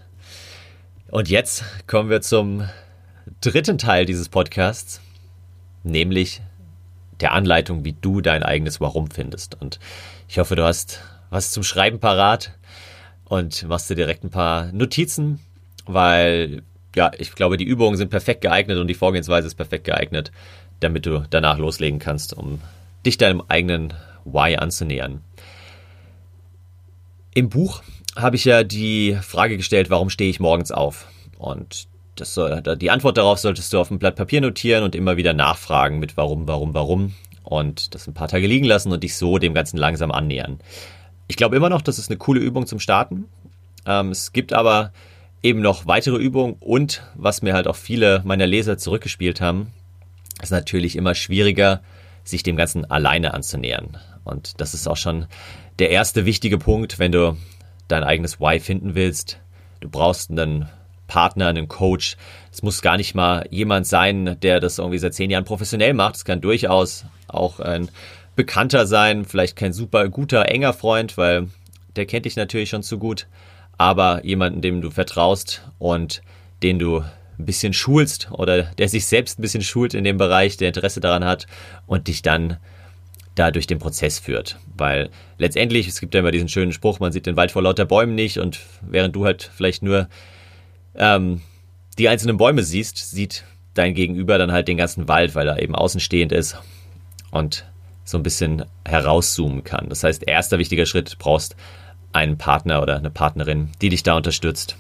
Und 1.08 1.28
jetzt 1.28 1.64
kommen 1.86 2.10
wir 2.10 2.20
zum 2.20 2.68
dritten 3.40 3.78
Teil 3.78 4.06
dieses 4.06 4.28
Podcasts, 4.28 5.00
nämlich 5.84 6.42
der 7.20 7.32
Anleitung, 7.32 7.84
wie 7.84 7.92
du 7.92 8.20
dein 8.20 8.42
eigenes 8.42 8.80
Warum 8.80 9.08
findest. 9.10 9.60
Und 9.60 9.78
ich 10.28 10.38
hoffe, 10.38 10.56
du 10.56 10.64
hast 10.64 11.00
was 11.30 11.52
zum 11.52 11.62
Schreiben 11.62 12.00
parat 12.00 12.52
und 13.24 13.68
machst 13.68 13.88
dir 13.88 13.94
direkt 13.94 14.24
ein 14.24 14.30
paar 14.30 14.72
Notizen, 14.72 15.40
weil 15.86 16.62
ja, 16.96 17.12
ich 17.18 17.34
glaube, 17.34 17.56
die 17.56 17.64
Übungen 17.64 17.96
sind 17.96 18.08
perfekt 18.08 18.40
geeignet 18.40 18.78
und 18.78 18.88
die 18.88 18.94
Vorgehensweise 18.94 19.46
ist 19.46 19.54
perfekt 19.54 19.84
geeignet, 19.84 20.32
damit 20.80 21.06
du 21.06 21.24
danach 21.30 21.58
loslegen 21.58 21.98
kannst, 21.98 22.34
um 22.34 22.60
dich 23.04 23.18
deinem 23.18 23.42
eigenen 23.48 23.94
Why 24.24 24.56
anzunähern. 24.56 25.20
Im 27.34 27.48
Buch 27.48 27.82
habe 28.16 28.36
ich 28.36 28.44
ja 28.44 28.64
die 28.64 29.18
Frage 29.22 29.56
gestellt, 29.56 29.90
warum 29.90 30.10
stehe 30.10 30.30
ich 30.30 30.40
morgens 30.40 30.72
auf? 30.72 31.06
Und 31.38 31.86
soll, 32.18 32.62
die 32.62 32.90
Antwort 32.90 33.18
darauf 33.18 33.38
solltest 33.38 33.72
du 33.72 33.78
auf 33.78 33.90
ein 33.90 33.98
Blatt 33.98 34.16
Papier 34.16 34.40
notieren 34.40 34.84
und 34.84 34.94
immer 34.94 35.18
wieder 35.18 35.34
nachfragen 35.34 35.98
mit 35.98 36.16
warum, 36.16 36.48
warum, 36.48 36.72
warum 36.72 37.14
und 37.42 37.94
das 37.94 38.06
ein 38.06 38.14
paar 38.14 38.28
Tage 38.28 38.46
liegen 38.46 38.64
lassen 38.64 38.92
und 38.92 39.02
dich 39.02 39.16
so 39.16 39.38
dem 39.38 39.54
Ganzen 39.54 39.76
langsam 39.76 40.10
annähern. 40.10 40.58
Ich 41.28 41.36
glaube 41.36 41.56
immer 41.56 41.68
noch, 41.68 41.82
das 41.82 41.98
ist 41.98 42.10
eine 42.10 42.18
coole 42.18 42.40
Übung 42.40 42.66
zum 42.66 42.80
Starten. 42.80 43.26
Ähm, 43.84 44.10
es 44.10 44.32
gibt 44.32 44.52
aber 44.52 44.92
eben 45.42 45.60
noch 45.60 45.86
weitere 45.86 46.16
Übungen 46.16 46.56
und 46.58 47.02
was 47.14 47.42
mir 47.42 47.54
halt 47.54 47.68
auch 47.68 47.76
viele 47.76 48.22
meiner 48.24 48.46
Leser 48.46 48.78
zurückgespielt 48.78 49.40
haben, 49.40 49.72
ist 50.42 50.50
natürlich 50.50 50.96
immer 50.96 51.14
schwieriger, 51.14 51.82
sich 52.24 52.42
dem 52.42 52.56
Ganzen 52.56 52.84
alleine 52.90 53.34
anzunähern. 53.34 53.96
Und 54.24 54.60
das 54.60 54.74
ist 54.74 54.88
auch 54.88 54.96
schon 54.96 55.26
der 55.78 55.90
erste 55.90 56.26
wichtige 56.26 56.58
Punkt, 56.58 56.98
wenn 56.98 57.12
du 57.12 57.36
dein 57.88 58.02
eigenes 58.02 58.40
Why 58.40 58.58
finden 58.60 58.94
willst. 58.94 59.38
Du 59.80 59.88
brauchst 59.88 60.30
einen 60.30 60.68
Partner, 61.06 61.48
einen 61.48 61.68
Coach. 61.68 62.16
Es 62.52 62.62
muss 62.62 62.82
gar 62.82 62.96
nicht 62.96 63.14
mal 63.14 63.46
jemand 63.50 63.86
sein, 63.86 64.36
der 64.40 64.60
das 64.60 64.78
irgendwie 64.78 64.98
seit 64.98 65.14
zehn 65.14 65.30
Jahren 65.30 65.44
professionell 65.44 65.94
macht. 65.94 66.16
Es 66.16 66.24
kann 66.24 66.40
durchaus 66.40 67.04
auch 67.28 67.60
ein 67.60 67.88
Bekannter 68.34 68.86
sein, 68.86 69.24
vielleicht 69.24 69.56
kein 69.56 69.72
super 69.72 70.08
guter, 70.08 70.48
enger 70.48 70.72
Freund, 70.72 71.16
weil 71.16 71.48
der 71.94 72.06
kennt 72.06 72.26
dich 72.26 72.36
natürlich 72.36 72.68
schon 72.68 72.82
zu 72.82 72.98
gut, 72.98 73.26
aber 73.78 74.24
jemanden, 74.24 74.60
dem 74.60 74.82
du 74.82 74.90
vertraust 74.90 75.62
und 75.78 76.22
den 76.62 76.78
du 76.78 77.02
ein 77.38 77.44
bisschen 77.44 77.72
schulst 77.72 78.28
oder 78.30 78.64
der 78.64 78.88
sich 78.88 79.06
selbst 79.06 79.38
ein 79.38 79.42
bisschen 79.42 79.62
schult 79.62 79.94
in 79.94 80.04
dem 80.04 80.16
Bereich, 80.16 80.56
der 80.56 80.68
Interesse 80.68 81.00
daran 81.00 81.24
hat 81.24 81.46
und 81.86 82.08
dich 82.08 82.22
dann 82.22 82.58
da 83.34 83.50
durch 83.50 83.66
den 83.66 83.78
Prozess 83.78 84.18
führt. 84.18 84.58
Weil 84.76 85.10
letztendlich, 85.38 85.86
es 85.86 86.00
gibt 86.00 86.14
ja 86.14 86.20
immer 86.20 86.30
diesen 86.30 86.48
schönen 86.48 86.72
Spruch, 86.72 87.00
man 87.00 87.12
sieht 87.12 87.26
den 87.26 87.36
Wald 87.36 87.50
vor 87.50 87.62
lauter 87.62 87.84
Bäumen 87.84 88.14
nicht 88.14 88.38
und 88.38 88.60
während 88.80 89.14
du 89.14 89.24
halt 89.24 89.50
vielleicht 89.54 89.82
nur 89.82 90.08
ähm, 90.94 91.42
die 91.98 92.08
einzelnen 92.08 92.38
Bäume 92.38 92.62
siehst, 92.62 93.10
sieht 93.10 93.44
dein 93.74 93.94
Gegenüber 93.94 94.38
dann 94.38 94.52
halt 94.52 94.68
den 94.68 94.78
ganzen 94.78 95.06
Wald, 95.08 95.34
weil 95.34 95.48
er 95.48 95.62
eben 95.62 95.74
außenstehend 95.74 96.32
ist 96.32 96.56
und 97.30 97.66
so 98.04 98.16
ein 98.16 98.22
bisschen 98.22 98.64
herauszoomen 98.86 99.64
kann. 99.64 99.88
Das 99.88 100.02
heißt, 100.02 100.26
erster 100.26 100.58
wichtiger 100.58 100.86
Schritt, 100.86 101.18
brauchst 101.18 101.56
einen 102.12 102.38
Partner 102.38 102.80
oder 102.80 102.96
eine 102.96 103.10
Partnerin, 103.10 103.70
die 103.82 103.90
dich 103.90 104.02
da 104.02 104.16
unterstützt 104.16 104.76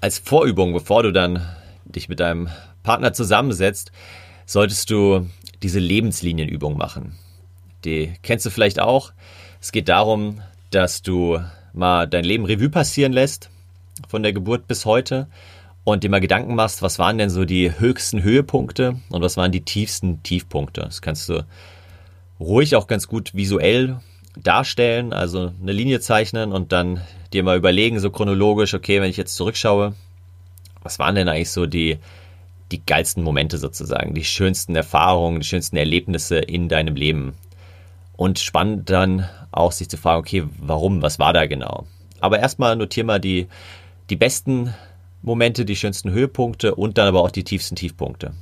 als 0.00 0.18
Vorübung, 0.18 0.72
bevor 0.72 1.02
du 1.02 1.12
dann 1.12 1.46
dich 1.84 2.08
mit 2.08 2.20
deinem 2.20 2.48
Partner 2.82 3.12
zusammensetzt, 3.12 3.92
solltest 4.44 4.90
du 4.90 5.28
diese 5.62 5.78
Lebenslinienübung 5.78 6.76
machen. 6.76 7.16
Die 7.84 8.12
kennst 8.22 8.46
du 8.46 8.50
vielleicht 8.50 8.80
auch. 8.80 9.12
Es 9.60 9.72
geht 9.72 9.88
darum, 9.88 10.40
dass 10.70 11.02
du 11.02 11.40
mal 11.72 12.06
dein 12.06 12.24
Leben 12.24 12.44
Revue 12.44 12.70
passieren 12.70 13.12
lässt, 13.12 13.50
von 14.08 14.22
der 14.22 14.32
Geburt 14.32 14.66
bis 14.66 14.84
heute, 14.84 15.28
und 15.84 16.02
dir 16.02 16.10
mal 16.10 16.20
Gedanken 16.20 16.56
machst, 16.56 16.82
was 16.82 16.98
waren 16.98 17.16
denn 17.16 17.30
so 17.30 17.44
die 17.44 17.78
höchsten 17.78 18.22
Höhepunkte 18.24 18.96
und 19.08 19.22
was 19.22 19.36
waren 19.36 19.52
die 19.52 19.60
tiefsten 19.60 20.20
Tiefpunkte. 20.24 20.80
Das 20.80 21.00
kannst 21.00 21.28
du 21.28 21.46
ruhig 22.40 22.74
auch 22.74 22.88
ganz 22.88 23.06
gut 23.06 23.34
visuell 23.34 24.00
darstellen, 24.36 25.12
also 25.12 25.52
eine 25.62 25.72
Linie 25.72 26.00
zeichnen 26.00 26.52
und 26.52 26.72
dann 26.72 27.02
dir 27.32 27.42
mal 27.42 27.56
überlegen, 27.56 28.00
so 28.00 28.10
chronologisch, 28.10 28.74
okay, 28.74 29.00
wenn 29.00 29.10
ich 29.10 29.16
jetzt 29.16 29.36
zurückschaue, 29.36 29.94
was 30.82 30.98
waren 30.98 31.14
denn 31.14 31.28
eigentlich 31.28 31.50
so 31.50 31.66
die, 31.66 31.98
die 32.72 32.84
geilsten 32.84 33.22
Momente 33.22 33.58
sozusagen, 33.58 34.14
die 34.14 34.24
schönsten 34.24 34.74
Erfahrungen, 34.76 35.40
die 35.40 35.46
schönsten 35.46 35.76
Erlebnisse 35.76 36.38
in 36.38 36.68
deinem 36.68 36.96
Leben. 36.96 37.34
Und 38.16 38.38
spannend 38.38 38.88
dann 38.88 39.28
auch 39.52 39.72
sich 39.72 39.88
zu 39.88 39.96
fragen, 39.96 40.20
okay, 40.20 40.44
warum, 40.58 41.02
was 41.02 41.18
war 41.18 41.32
da 41.32 41.46
genau? 41.46 41.86
Aber 42.20 42.38
erstmal 42.38 42.76
notier 42.76 43.04
mal 43.04 43.20
die, 43.20 43.46
die 44.08 44.16
besten 44.16 44.74
Momente, 45.22 45.64
die 45.64 45.76
schönsten 45.76 46.10
Höhepunkte 46.10 46.74
und 46.74 46.98
dann 46.98 47.08
aber 47.08 47.20
auch 47.20 47.30
die 47.30 47.44
tiefsten 47.44 47.76
Tiefpunkte. 47.76 48.32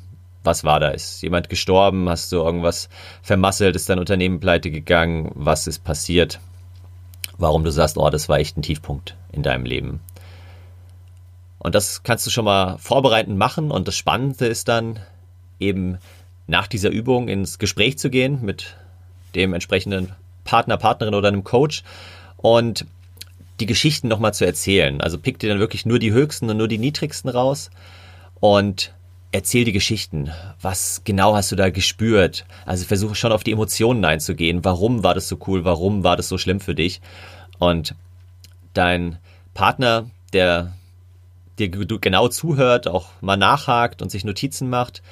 Was 0.45 0.63
war 0.63 0.79
da? 0.79 0.91
Ist 0.91 1.23
jemand 1.23 1.49
gestorben? 1.49 2.09
Hast 2.09 2.31
du 2.31 2.37
irgendwas 2.37 2.89
vermasselt? 3.23 3.75
Ist 3.75 3.89
dein 3.89 3.99
Unternehmen 3.99 4.41
pleite 4.41 4.71
gegangen? 4.71 5.33
Was 5.35 5.67
ist 5.67 5.83
passiert? 5.83 6.39
Warum 7.39 7.65
du 7.65 7.71
sagst, 7.71 7.99
oh, 7.99 8.11
das 8.11 8.29
war 8.29 8.39
echt 8.39 8.57
ein 8.57 8.63
Tiefpunkt 8.63 9.17
in 9.33 9.43
deinem 9.43 9.65
Leben. 9.65 10.01
Und 11.59 11.75
das 11.75 12.03
kannst 12.03 12.27
du 12.27 12.31
schon 12.31 12.45
mal 12.45 12.79
vorbereitend 12.79 13.39
machen. 13.39 13.71
Und 13.71 13.89
das 13.89 13.97
Spannende 13.97 14.47
ist 14.47 14.69
dann 14.69 15.01
eben 15.59 15.99
nach 16.47 16.67
dieser 16.67 16.91
Übung 16.91 17.29
ins 17.29 17.59
Gespräch 17.59 17.99
zu 17.99 18.11
gehen 18.11 18.41
mit 18.43 18.77
dem 19.35 19.55
entsprechenden 19.55 20.13
Partner, 20.45 20.77
Partnerin 20.77 21.15
oder 21.15 21.29
einem 21.29 21.43
Coach 21.43 21.83
und 22.37 22.87
die 23.61 23.67
Geschichten 23.67 24.09
nochmal 24.09 24.35
zu 24.35 24.45
erzählen. 24.45 25.01
Also 25.01 25.19
pick 25.19 25.39
dir 25.39 25.49
dann 25.49 25.59
wirklich 25.59 25.87
nur 25.87 25.99
die 25.99 26.13
höchsten 26.13 26.51
und 26.51 26.57
nur 26.57 26.69
die 26.69 26.79
niedrigsten 26.79 27.31
raus 27.31 27.71
und 28.41 28.93
erzähl 29.35 29.65
die 29.65 29.73
Geschichten. 29.73 30.31
Was 30.61 31.03
genau 31.03 31.35
hast 31.35 31.51
du 31.51 31.57
da 31.57 31.71
gespürt? 31.71 32.47
Also 32.67 32.85
versuche 32.85 33.17
schon 33.17 33.33
auf 33.33 33.43
die 33.43 33.51
Emotionen 33.51 34.05
einzugehen. 34.05 34.65
Warum 34.65 35.03
war 35.03 35.13
das 35.13 35.27
so 35.27 35.39
cool? 35.49 35.65
Warum 35.65 36.05
war 36.05 36.17
das 36.17 36.29
so 36.29 36.39
schlimm 36.39 36.61
für 36.61 36.77
dich? 36.77 37.01
Und 37.59 37.97
dein 38.75 39.19
Partner, 39.53 40.09
der 40.33 40.73
dir 41.59 41.69
genau 41.69 42.29
zuhört, 42.29 42.87
auch 42.87 43.09
mal 43.21 43.37
nachhakt 43.37 44.03
und 44.03 44.11
sich 44.11 44.25
Notizen 44.25 44.71
macht, 44.71 45.03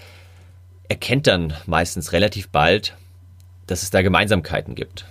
erkennt 0.88 1.26
dann 1.26 1.54
meistens 1.66 2.12
relativ 2.12 2.48
bald, 2.48 2.96
dass 3.66 3.82
es 3.82 3.90
da 3.90 4.02
Gemeinsamkeiten 4.02 4.76
gibt. 4.76 5.04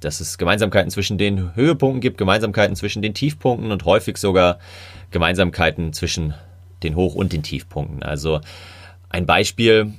Dass 0.00 0.20
es 0.20 0.38
Gemeinsamkeiten 0.38 0.90
zwischen 0.90 1.18
den 1.18 1.54
Höhepunkten 1.54 2.00
gibt, 2.00 2.16
Gemeinsamkeiten 2.16 2.74
zwischen 2.74 3.02
den 3.02 3.12
Tiefpunkten 3.12 3.70
und 3.70 3.84
häufig 3.84 4.16
sogar 4.16 4.58
Gemeinsamkeiten 5.10 5.92
zwischen 5.92 6.32
den 6.82 6.96
Hoch- 6.96 7.14
und 7.14 7.32
den 7.32 7.42
Tiefpunkten. 7.42 8.02
Also 8.02 8.40
ein 9.08 9.26
Beispiel, 9.26 9.92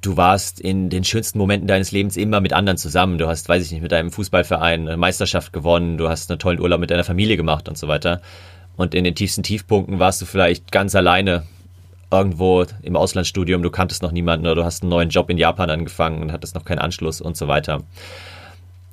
du 0.00 0.16
warst 0.16 0.60
in 0.60 0.90
den 0.90 1.04
schönsten 1.04 1.38
Momenten 1.38 1.68
deines 1.68 1.92
Lebens 1.92 2.16
immer 2.16 2.40
mit 2.40 2.52
anderen 2.52 2.76
zusammen. 2.76 3.18
Du 3.18 3.28
hast, 3.28 3.48
weiß 3.48 3.64
ich 3.64 3.72
nicht, 3.72 3.82
mit 3.82 3.92
deinem 3.92 4.10
Fußballverein 4.10 4.88
eine 4.88 4.96
Meisterschaft 4.96 5.52
gewonnen, 5.52 5.98
du 5.98 6.08
hast 6.08 6.30
einen 6.30 6.38
tollen 6.38 6.60
Urlaub 6.60 6.80
mit 6.80 6.90
deiner 6.90 7.04
Familie 7.04 7.36
gemacht 7.36 7.68
und 7.68 7.78
so 7.78 7.88
weiter. 7.88 8.20
Und 8.76 8.94
in 8.94 9.04
den 9.04 9.14
tiefsten 9.14 9.42
Tiefpunkten 9.42 9.98
warst 9.98 10.22
du 10.22 10.26
vielleicht 10.26 10.72
ganz 10.72 10.94
alleine 10.94 11.44
irgendwo 12.10 12.64
im 12.82 12.96
Auslandsstudium, 12.96 13.62
du 13.62 13.70
kanntest 13.70 14.02
noch 14.02 14.10
niemanden 14.10 14.46
oder 14.46 14.56
du 14.56 14.64
hast 14.64 14.82
einen 14.82 14.90
neuen 14.90 15.10
Job 15.10 15.30
in 15.30 15.38
Japan 15.38 15.70
angefangen 15.70 16.22
und 16.22 16.32
hattest 16.32 16.54
noch 16.54 16.64
keinen 16.64 16.80
Anschluss 16.80 17.20
und 17.20 17.36
so 17.36 17.46
weiter. 17.46 17.82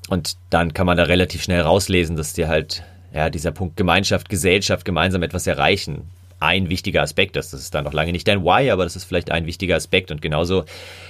Und 0.10 0.38
dann 0.50 0.74
kann 0.74 0.86
man 0.86 0.98
da 0.98 1.04
relativ 1.04 1.42
schnell 1.42 1.62
rauslesen, 1.62 2.16
dass 2.16 2.34
dir 2.34 2.48
halt 2.48 2.84
ja, 3.14 3.30
dieser 3.30 3.52
Punkt 3.52 3.78
Gemeinschaft, 3.78 4.30
Gesellschaft, 4.30 4.86
gemeinsam 4.86 5.24
etwas 5.24 5.48
erreichen, 5.48 6.10
ein 6.40 6.70
wichtiger 6.70 7.02
Aspekt 7.02 7.38
ist. 7.38 7.54
Das 7.54 7.62
ist 7.62 7.74
dann 7.74 7.84
noch 7.84 7.94
lange 7.94 8.12
nicht 8.12 8.28
dein 8.28 8.44
Why, 8.44 8.70
aber 8.72 8.84
das 8.84 8.96
ist 8.96 9.06
vielleicht 9.06 9.32
ein 9.32 9.46
wichtiger 9.46 9.76
Aspekt. 9.76 10.12
Und 10.12 10.22
genauso 10.22 10.66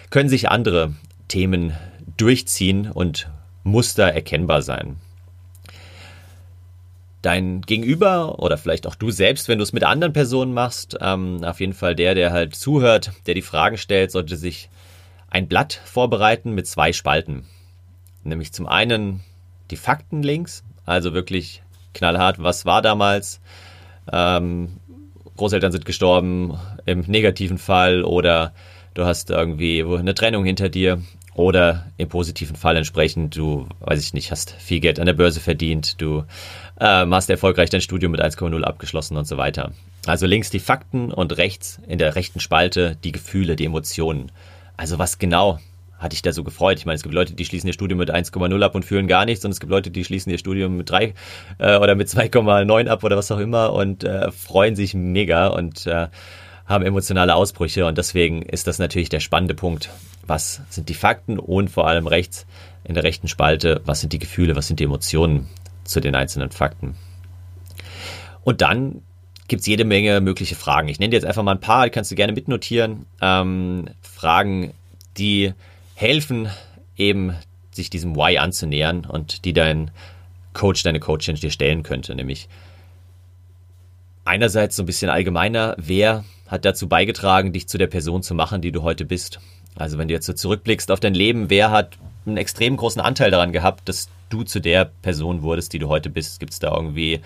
können 0.10 0.30
sich 0.30 0.50
andere 0.50 0.94
Themen 1.28 1.74
durchziehen 2.18 2.92
und 2.92 3.30
Muster 3.64 4.06
erkennbar 4.06 4.62
sein 4.62 4.98
dein 7.22 7.62
Gegenüber 7.62 8.40
oder 8.40 8.58
vielleicht 8.58 8.88
auch 8.88 8.96
du 8.96 9.12
selbst, 9.12 9.50
wenn 9.50 9.58
du 9.58 9.64
es 9.64 9.74
mit 9.74 9.84
anderen 9.84 10.14
Personen 10.14 10.54
machst, 10.54 10.98
ähm, 11.02 11.44
auf 11.44 11.60
jeden 11.60 11.74
Fall 11.74 11.96
der, 11.96 12.16
der 12.16 12.32
halt 12.32 12.56
zuhört, 12.56 13.12
der 13.26 13.34
die 13.34 13.42
Fragen 13.42 13.78
stellt, 13.78 14.12
sollte 14.12 14.38
sich 14.38 14.70
ein 15.30 15.48
Blatt 15.48 15.82
vorbereiten 15.84 16.54
mit 16.54 16.68
zwei 16.68 16.94
Spalten. 16.94 17.46
Nämlich 18.24 18.54
zum 18.54 18.66
einen 18.66 19.22
die 19.72 19.76
Fakten 19.76 20.24
links, 20.24 20.64
also 20.86 21.14
wirklich 21.14 21.64
knallhart, 21.94 22.42
was 22.42 22.66
war 22.66 22.82
damals, 22.82 23.42
ähm, 24.12 24.78
Großeltern 25.38 25.72
sind 25.72 25.86
gestorben 25.86 26.58
im 26.86 27.02
negativen 27.08 27.58
Fall 27.58 28.04
oder 28.04 28.54
du 28.94 29.06
hast 29.06 29.30
irgendwie 29.30 29.84
eine 29.84 30.16
Trennung 30.16 30.44
hinter 30.44 30.70
dir 30.70 31.02
oder 31.36 31.86
im 31.98 32.10
positiven 32.10 32.56
Fall 32.56 32.76
entsprechend, 32.76 33.38
du, 33.38 33.68
weiß 33.80 34.02
ich 34.02 34.14
nicht, 34.14 34.32
hast 34.32 34.52
viel 34.52 34.80
Geld 34.80 35.00
an 35.00 35.06
der 35.06 35.14
Börse 35.14 35.40
verdient, 35.40 36.02
du 36.02 36.24
ähm, 36.80 37.14
hast 37.14 37.30
erfolgreich 37.30 37.70
dein 37.70 37.82
Studium 37.82 38.12
mit 38.12 38.22
1,0 38.22 38.62
abgeschlossen 38.64 39.18
und 39.18 39.28
so 39.28 39.38
weiter. 39.38 39.72
Also 40.08 40.26
links 40.26 40.50
die 40.50 40.60
Fakten 40.60 41.12
und 41.12 41.38
rechts 41.38 41.80
in 41.88 42.00
der 42.00 42.16
rechten 42.16 42.40
Spalte 42.40 42.98
die 43.04 43.12
Gefühle, 43.12 43.56
die 43.56 43.66
Emotionen. 43.66 44.32
Also 44.78 44.98
was 44.98 45.20
genau 45.20 45.60
hat 45.98 46.12
dich 46.12 46.22
da 46.22 46.32
so 46.32 46.44
gefreut? 46.44 46.78
Ich 46.80 46.86
meine, 46.86 46.96
es 46.96 47.04
gibt 47.04 47.16
Leute, 47.16 47.34
die 47.34 47.46
schließen 47.46 47.68
ihr 47.68 47.74
Studium 47.74 48.00
mit 48.00 48.14
1,0 48.14 48.64
ab 48.64 48.76
und 48.76 48.86
fühlen 48.86 49.08
gar 49.08 49.26
nichts 49.26 49.44
und 49.46 49.52
es 49.52 49.60
gibt 49.60 49.72
Leute, 49.72 49.92
die 49.92 50.04
schließen 50.04 50.32
ihr 50.32 50.38
Studium 50.38 50.78
mit 50.78 50.90
3 50.90 51.14
äh, 51.58 51.78
oder 51.78 51.96
mit 51.96 52.08
2,9 52.08 52.88
ab 52.88 53.04
oder 53.04 53.18
was 53.18 53.32
auch 53.32 53.40
immer 53.40 53.74
und 53.74 54.04
äh, 54.04 54.32
freuen 54.32 54.76
sich 54.76 54.94
mega 54.94 55.48
und 55.48 55.88
äh, 55.88 56.08
haben 56.66 56.86
emotionale 56.86 57.34
Ausbrüche 57.34 57.86
und 57.86 57.98
deswegen 57.98 58.42
ist 58.42 58.68
das 58.68 58.78
natürlich 58.78 59.10
der 59.10 59.22
spannende 59.22 59.56
Punkt. 59.56 59.90
Was 60.26 60.62
sind 60.70 60.90
die 60.90 60.94
Fakten 60.94 61.40
und 61.40 61.70
vor 61.70 61.88
allem 61.88 62.06
rechts 62.06 62.46
in 62.84 62.94
der 62.94 63.04
rechten 63.04 63.28
Spalte, 63.28 63.82
was 63.86 64.02
sind 64.02 64.14
die 64.14 64.20
Gefühle, 64.20 64.56
was 64.56 64.68
sind 64.68 64.80
die 64.80 64.84
Emotionen 64.84 65.48
zu 65.84 66.00
den 66.02 66.16
einzelnen 66.16 66.52
Fakten. 66.52 66.96
Und 68.44 68.62
dann 68.62 69.02
gibt 69.48 69.62
es 69.62 69.68
jede 69.68 69.86
Menge 69.86 70.22
mögliche 70.22 70.56
Fragen. 70.56 70.90
Ich 70.90 71.00
nenne 71.00 71.12
dir 71.12 71.18
jetzt 71.18 71.26
einfach 71.26 71.44
mal 71.44 71.54
ein 71.54 71.60
paar, 71.60 71.86
die 71.86 71.92
kannst 71.92 72.12
du 72.12 72.16
gerne 72.16 72.34
mitnotieren. 72.34 73.06
Ähm, 73.22 73.90
Fragen, 74.02 74.74
die 75.18 75.54
helfen, 75.98 76.48
eben 76.96 77.36
sich 77.72 77.90
diesem 77.90 78.16
Why 78.16 78.38
anzunähern 78.38 79.04
und 79.04 79.46
die 79.46 79.54
dein 79.54 79.90
Coach, 80.54 80.84
deine 80.84 81.00
Coachin 81.00 81.36
dir 81.36 81.50
stellen 81.50 81.82
könnte. 81.82 82.14
Nämlich 82.14 82.48
einerseits 84.24 84.76
so 84.76 84.84
ein 84.84 84.86
bisschen 84.86 85.10
allgemeiner, 85.10 85.76
wer 85.80 86.24
hat 86.46 86.66
dazu 86.66 86.88
beigetragen, 86.88 87.52
dich 87.52 87.68
zu 87.68 87.80
der 87.80 87.88
Person 87.88 88.22
zu 88.22 88.36
machen, 88.36 88.62
die 88.62 88.72
du 88.72 88.84
heute 88.84 89.06
bist. 89.06 89.40
Also 89.76 89.98
wenn 89.98 90.08
du 90.08 90.14
jetzt 90.14 90.28
so 90.28 90.34
zurückblickst 90.34 90.92
auf 90.92 91.00
dein 91.00 91.16
Leben, 91.16 91.50
wer 91.50 91.72
hat 91.72 91.98
einen 92.28 92.38
extrem 92.38 92.78
großen 92.78 93.02
Anteil 93.02 93.32
daran 93.32 93.52
gehabt, 93.52 93.90
dass 93.90 94.10
du 94.30 94.44
zu 94.44 94.60
der 94.60 94.86
Person 94.86 95.42
wurdest, 95.42 95.74
die 95.74 95.80
du 95.80 95.88
heute 95.88 96.12
bist? 96.12 96.40
Gibt 96.40 96.54
es 96.54 96.60
da 96.60 96.76
irgendwie 96.76 97.22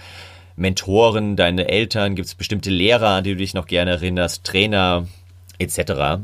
Mentoren, 0.55 1.36
deine 1.36 1.67
Eltern? 1.67 2.15
Gibt 2.15 2.27
es 2.29 2.36
bestimmte 2.36 2.69
Lehrer, 2.69 3.10
an 3.10 3.25
die 3.25 3.31
du 3.31 3.38
dich 3.38 3.53
noch 3.53 3.67
gerne 3.67 3.91
erinnerst, 3.91 4.45
Trainer 4.45 5.07
etc.? 5.60 6.23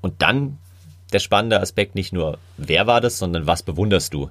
Und 0.00 0.22
dann 0.22 0.58
der 1.12 1.20
spannende 1.20 1.60
Aspekt 1.60 1.94
nicht 1.94 2.12
nur, 2.12 2.38
wer 2.56 2.86
war 2.86 3.00
das, 3.00 3.18
sondern 3.18 3.46
was 3.46 3.62
bewunderst 3.62 4.14
du 4.14 4.30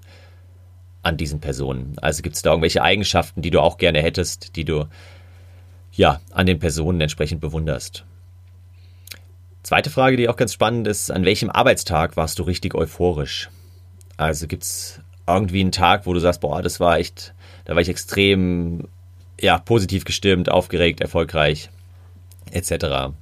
an 1.04 1.18
diesen 1.18 1.40
Personen? 1.40 1.96
Also 2.02 2.22
gibt 2.22 2.36
es 2.36 2.42
da 2.42 2.52
irgendwelche 2.52 2.82
Eigenschaften, 2.82 3.42
die 3.42 3.52
du 3.52 3.62
auch 3.62 3.78
gerne 3.78 4.02
hättest, 4.02 4.56
die 4.56 4.66
du 4.66 4.88
ja, 5.94 6.22
an 6.32 6.46
den 6.46 6.60
Personen 6.60 7.02
entsprechend 7.02 7.42
bewunderst. 7.42 8.06
Zweite 9.64 9.90
Frage, 9.90 10.18
die 10.18 10.30
auch 10.30 10.38
ganz 10.38 10.54
spannend 10.54 10.88
ist, 10.88 11.12
an 11.12 11.26
welchem 11.26 11.50
Arbeitstag 11.50 12.18
warst 12.18 12.40
du 12.40 12.44
richtig 12.44 12.74
euphorisch? 12.74 13.50
Also 14.18 14.48
gibt 14.48 14.64
es 14.64 15.00
irgendwie 15.28 15.62
einen 15.62 15.72
Tag, 15.72 16.06
wo 16.06 16.14
du 16.14 16.20
sagst, 16.20 16.42
boah, 16.42 16.62
das 16.62 16.80
war 16.80 16.98
echt, 16.98 17.34
da 17.66 17.76
war 17.76 17.82
ich 17.82 17.90
extrem, 17.90 18.88
ja, 19.40 19.58
positiv 19.58 20.06
gestimmt, 20.06 20.50
aufgeregt, 20.50 21.02
erfolgreich, 21.02 21.70
etc. 22.52 23.14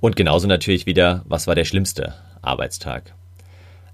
Und 0.00 0.16
genauso 0.16 0.46
natürlich 0.46 0.86
wieder, 0.86 1.22
was 1.26 1.46
war 1.46 1.54
der 1.54 1.64
schlimmste 1.64 2.14
Arbeitstag? 2.46 3.14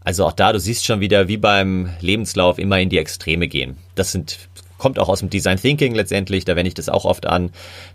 Also 0.02 0.24
auch 0.24 0.32
da, 0.32 0.52
du 0.52 0.58
siehst 0.58 0.84
schon 0.86 1.00
wieder, 1.00 1.28
wie 1.28 1.36
beim 1.36 1.90
Lebenslauf 2.00 2.58
immer 2.58 2.80
in 2.80 2.88
die 2.88 2.98
Extreme 2.98 3.48
gehen. 3.48 3.76
Das 3.94 4.12
sind 4.12 4.48
kommt 4.80 4.98
auch 4.98 5.08
aus 5.08 5.20
dem 5.20 5.30
Design 5.30 5.60
Thinking 5.60 5.94
letztendlich, 5.94 6.44
da 6.44 6.56
wende 6.56 6.68
ich 6.68 6.74
das 6.74 6.88
auch 6.88 7.04
oft 7.04 7.26
an, 7.26 7.50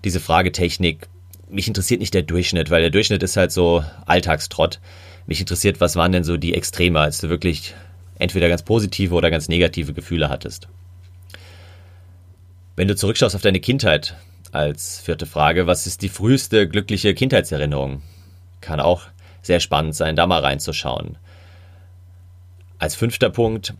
diese 0.06 0.22
Fragetechnik. 0.22 1.08
Mich 1.50 1.68
interessiert 1.68 2.00
nicht 2.00 2.14
der 2.14 2.22
Durchschnitt, 2.22 2.70
weil 2.70 2.82
der 2.82 2.92
Durchschnitt 2.92 3.24
ist 3.24 3.36
halt 3.36 3.52
so 3.52 3.84
Alltagstrott. 4.06 4.80
Mich 5.26 5.40
interessiert, 5.40 5.82
was 5.82 5.96
waren 5.96 6.12
denn 6.12 6.24
so 6.24 6.38
die 6.38 6.54
Extreme, 6.54 7.00
als 7.00 7.20
du 7.20 7.30
wirklich 7.30 7.74
entweder 8.18 8.48
ganz 8.48 8.64
positive 8.64 9.14
oder 9.14 9.32
ganz 9.32 9.50
negative 9.50 9.94
Gefühle 9.94 10.30
hattest. 10.30 10.68
Wenn 12.76 12.88
du 12.88 12.96
zurückschaust 12.96 13.36
auf 13.36 13.42
deine 13.42 13.60
Kindheit 13.60 14.16
als 14.52 15.00
vierte 15.00 15.26
Frage, 15.26 15.68
was 15.68 15.88
ist 15.88 16.02
die 16.02 16.10
früheste 16.10 16.68
glückliche 16.68 17.14
Kindheitserinnerung? 17.14 18.02
Kann 18.62 18.80
auch 18.80 19.04
sehr 19.46 19.60
spannend 19.60 19.96
sein, 19.96 20.16
da 20.16 20.28
mal 20.28 20.42
reinzuschauen. 20.42 21.18
Als 22.80 22.96
fünfter 22.96 23.30
Punkt, 23.30 23.74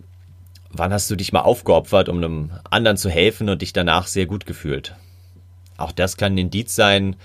wann 0.70 0.94
hast 0.94 1.10
du 1.10 1.16
dich 1.16 1.34
mal 1.34 1.42
aufgeopfert, 1.42 2.10
um 2.10 2.18
einem 2.18 2.52
anderen 2.70 2.98
zu 2.98 3.10
helfen 3.10 3.50
und 3.50 3.62
dich 3.62 3.74
danach 3.74 4.08
sehr 4.08 4.26
gut 4.26 4.46
gefühlt? 4.46 4.96
Auch 5.78 5.92
das 5.92 6.18
kann 6.18 6.34
ein 6.34 6.38
Indiz 6.38 6.76
sein, 6.76 7.16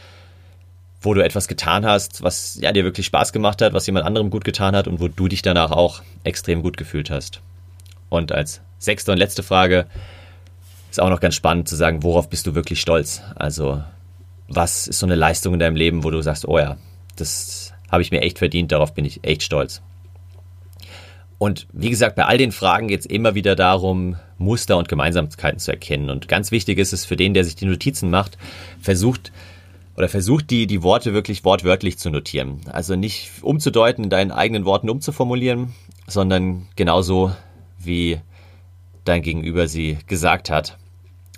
wo 1.00 1.14
du 1.14 1.24
etwas 1.24 1.48
getan 1.48 1.86
hast, 1.86 2.22
was 2.22 2.58
ja 2.60 2.72
dir 2.72 2.84
wirklich 2.84 3.06
Spaß 3.06 3.32
gemacht 3.32 3.62
hat, 3.62 3.72
was 3.72 3.86
jemand 3.86 4.04
anderem 4.04 4.30
gut 4.30 4.44
getan 4.44 4.76
hat 4.76 4.86
und 4.86 5.00
wo 5.00 5.08
du 5.08 5.28
dich 5.28 5.42
danach 5.42 5.70
auch 5.70 6.02
extrem 6.24 6.62
gut 6.62 6.76
gefühlt 6.76 7.10
hast. 7.10 7.40
Und 8.08 8.32
als 8.32 8.60
sechste 8.78 9.12
und 9.12 9.18
letzte 9.18 9.42
Frage 9.42 9.86
ist 10.90 11.00
auch 11.00 11.08
noch 11.08 11.20
ganz 11.20 11.34
spannend 11.36 11.68
zu 11.68 11.76
sagen, 11.76 12.02
worauf 12.02 12.28
bist 12.28 12.46
du 12.46 12.54
wirklich 12.54 12.80
stolz? 12.80 13.22
Also, 13.36 13.82
was 14.48 14.88
ist 14.88 14.98
so 14.98 15.06
eine 15.06 15.14
Leistung 15.14 15.54
in 15.54 15.60
deinem 15.60 15.76
Leben, 15.76 16.04
wo 16.04 16.10
du 16.10 16.20
sagst, 16.20 16.46
oh 16.46 16.58
ja, 16.58 16.76
das 17.16 17.59
habe 17.90 18.02
ich 18.02 18.10
mir 18.10 18.22
echt 18.22 18.38
verdient, 18.38 18.72
darauf 18.72 18.94
bin 18.94 19.04
ich 19.04 19.24
echt 19.24 19.42
stolz. 19.42 19.82
Und 21.38 21.66
wie 21.72 21.88
gesagt, 21.88 22.16
bei 22.16 22.26
all 22.26 22.36
den 22.36 22.52
Fragen 22.52 22.88
geht 22.88 23.00
es 23.00 23.06
immer 23.06 23.34
wieder 23.34 23.56
darum, 23.56 24.16
Muster 24.36 24.76
und 24.76 24.88
Gemeinsamkeiten 24.88 25.58
zu 25.58 25.70
erkennen. 25.70 26.10
Und 26.10 26.28
ganz 26.28 26.50
wichtig 26.50 26.78
ist 26.78 26.92
es 26.92 27.06
für 27.06 27.16
den, 27.16 27.32
der 27.32 27.44
sich 27.44 27.56
die 27.56 27.64
Notizen 27.64 28.10
macht, 28.10 28.36
versucht 28.78 29.32
oder 29.96 30.08
versucht 30.08 30.50
die, 30.50 30.66
die 30.66 30.82
Worte 30.82 31.14
wirklich 31.14 31.42
wortwörtlich 31.44 31.98
zu 31.98 32.10
notieren. 32.10 32.60
Also 32.70 32.94
nicht 32.94 33.30
umzudeuten, 33.42 34.04
in 34.04 34.10
deinen 34.10 34.32
eigenen 34.32 34.66
Worten 34.66 34.90
umzuformulieren, 34.90 35.72
sondern 36.06 36.68
genauso 36.76 37.32
wie 37.78 38.20
dein 39.04 39.22
Gegenüber 39.22 39.66
sie 39.66 39.98
gesagt 40.06 40.50
hat. 40.50 40.76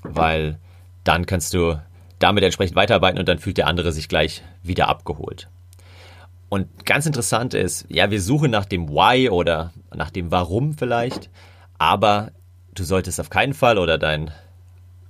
Weil 0.03 0.59
dann 1.05 1.27
kannst 1.27 1.55
du 1.55 1.81
damit 2.19 2.43
entsprechend 2.43 2.77
weiterarbeiten 2.77 3.21
und 3.21 3.29
dann 3.29 3.39
fühlt 3.39 3.57
der 3.57 3.67
andere 3.69 3.93
sich 3.93 4.09
gleich 4.09 4.43
wieder 4.63 4.89
abgeholt. 4.89 5.49
Und 6.53 6.85
ganz 6.85 7.07
interessant 7.07 7.55
ist, 7.55 7.87
ja, 7.89 8.11
wir 8.11 8.21
suchen 8.21 8.51
nach 8.51 8.67
dem 8.67 8.91
Why 8.91 9.31
oder 9.31 9.73
nach 9.95 10.11
dem 10.11 10.31
Warum 10.31 10.75
vielleicht, 10.75 11.31
aber 11.79 12.31
du 12.75 12.85
solltest 12.85 13.19
auf 13.21 13.31
keinen 13.31 13.55
Fall 13.55 13.79
oder 13.79 13.97
dein 13.97 14.31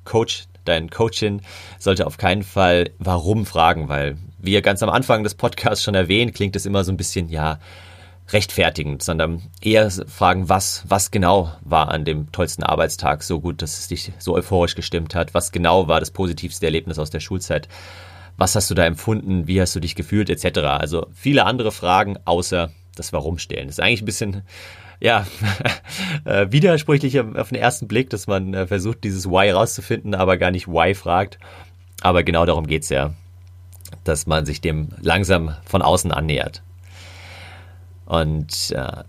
Coach, 0.05 0.45
dein 0.65 0.89
Coachin 0.89 1.43
sollte 1.81 2.07
auf 2.07 2.17
keinen 2.17 2.45
Fall 2.45 2.91
Warum 3.01 3.45
fragen, 3.45 3.89
weil 3.89 4.19
wie 4.39 4.53
ihr 4.53 4.63
ganz 4.63 4.85
am 4.85 4.89
Anfang 4.89 5.25
des 5.25 5.35
Podcasts 5.35 5.83
schon 5.83 5.97
erwähnt, 5.97 6.33
klingt 6.33 6.55
es 6.55 6.65
immer 6.65 6.85
so 6.85 6.93
ein 6.93 6.97
bisschen, 6.97 7.29
ja, 7.29 7.59
rechtfertigend, 8.29 9.03
sondern 9.03 9.43
eher 9.61 9.91
fragen, 9.91 10.49
was, 10.49 10.85
was 10.87 11.11
genau 11.11 11.51
war 11.63 11.89
an 11.89 12.05
dem 12.05 12.31
tollsten 12.31 12.63
Arbeitstag 12.63 13.25
so 13.25 13.41
gut, 13.41 13.63
dass 13.63 13.81
es 13.81 13.89
dich 13.89 14.13
so 14.21 14.37
euphorisch 14.37 14.77
gestimmt 14.77 15.17
hat, 15.17 15.35
was 15.35 15.51
genau 15.51 15.89
war 15.89 15.99
das 15.99 16.13
positivste 16.13 16.67
Erlebnis 16.67 17.01
aus 17.01 17.11
der 17.11 17.19
Schulzeit 17.19 17.67
was 18.37 18.55
hast 18.55 18.71
du 18.71 18.75
da 18.75 18.85
empfunden, 18.85 19.47
wie 19.47 19.61
hast 19.61 19.75
du 19.77 19.81
dich 19.81 19.95
gefühlt, 19.95 20.31
etc. 20.31 20.61
Also 20.61 21.07
viele 21.13 21.45
andere 21.45 21.73
Fragen 21.73 22.19
außer 22.25 22.71
das 22.97 23.13
Warum 23.13 23.39
stellen. 23.39 23.67
Das 23.67 23.79
ist 23.79 23.85
eigentlich 23.85 24.03
ein 24.03 24.07
bisschen 24.07 24.43
ja, 25.01 25.27
äh, 26.25 26.47
widersprüchlich 26.51 27.19
auf 27.19 27.49
den 27.49 27.59
ersten 27.59 27.89
Blick, 27.89 28.09
dass 28.11 28.29
man 28.29 28.55
äh, 28.55 28.67
versucht, 28.69 29.03
dieses 29.03 29.29
Why 29.29 29.51
rauszufinden, 29.51 30.15
aber 30.15 30.37
gar 30.37 30.53
nicht 30.53 30.69
Why 30.69 30.95
fragt. 30.95 31.39
Aber 32.03 32.23
genau 32.23 32.47
darum 32.47 32.67
geht's 32.67 32.89
ja, 32.89 33.13
dass 34.05 34.27
man 34.27 34.47
sich 34.47 34.61
dem 34.61 34.91
langsam 35.01 35.57
von 35.65 35.83
außen 35.83 36.13
annähert. 36.13 36.63
Und 38.07 38.73
äh, 38.77 39.03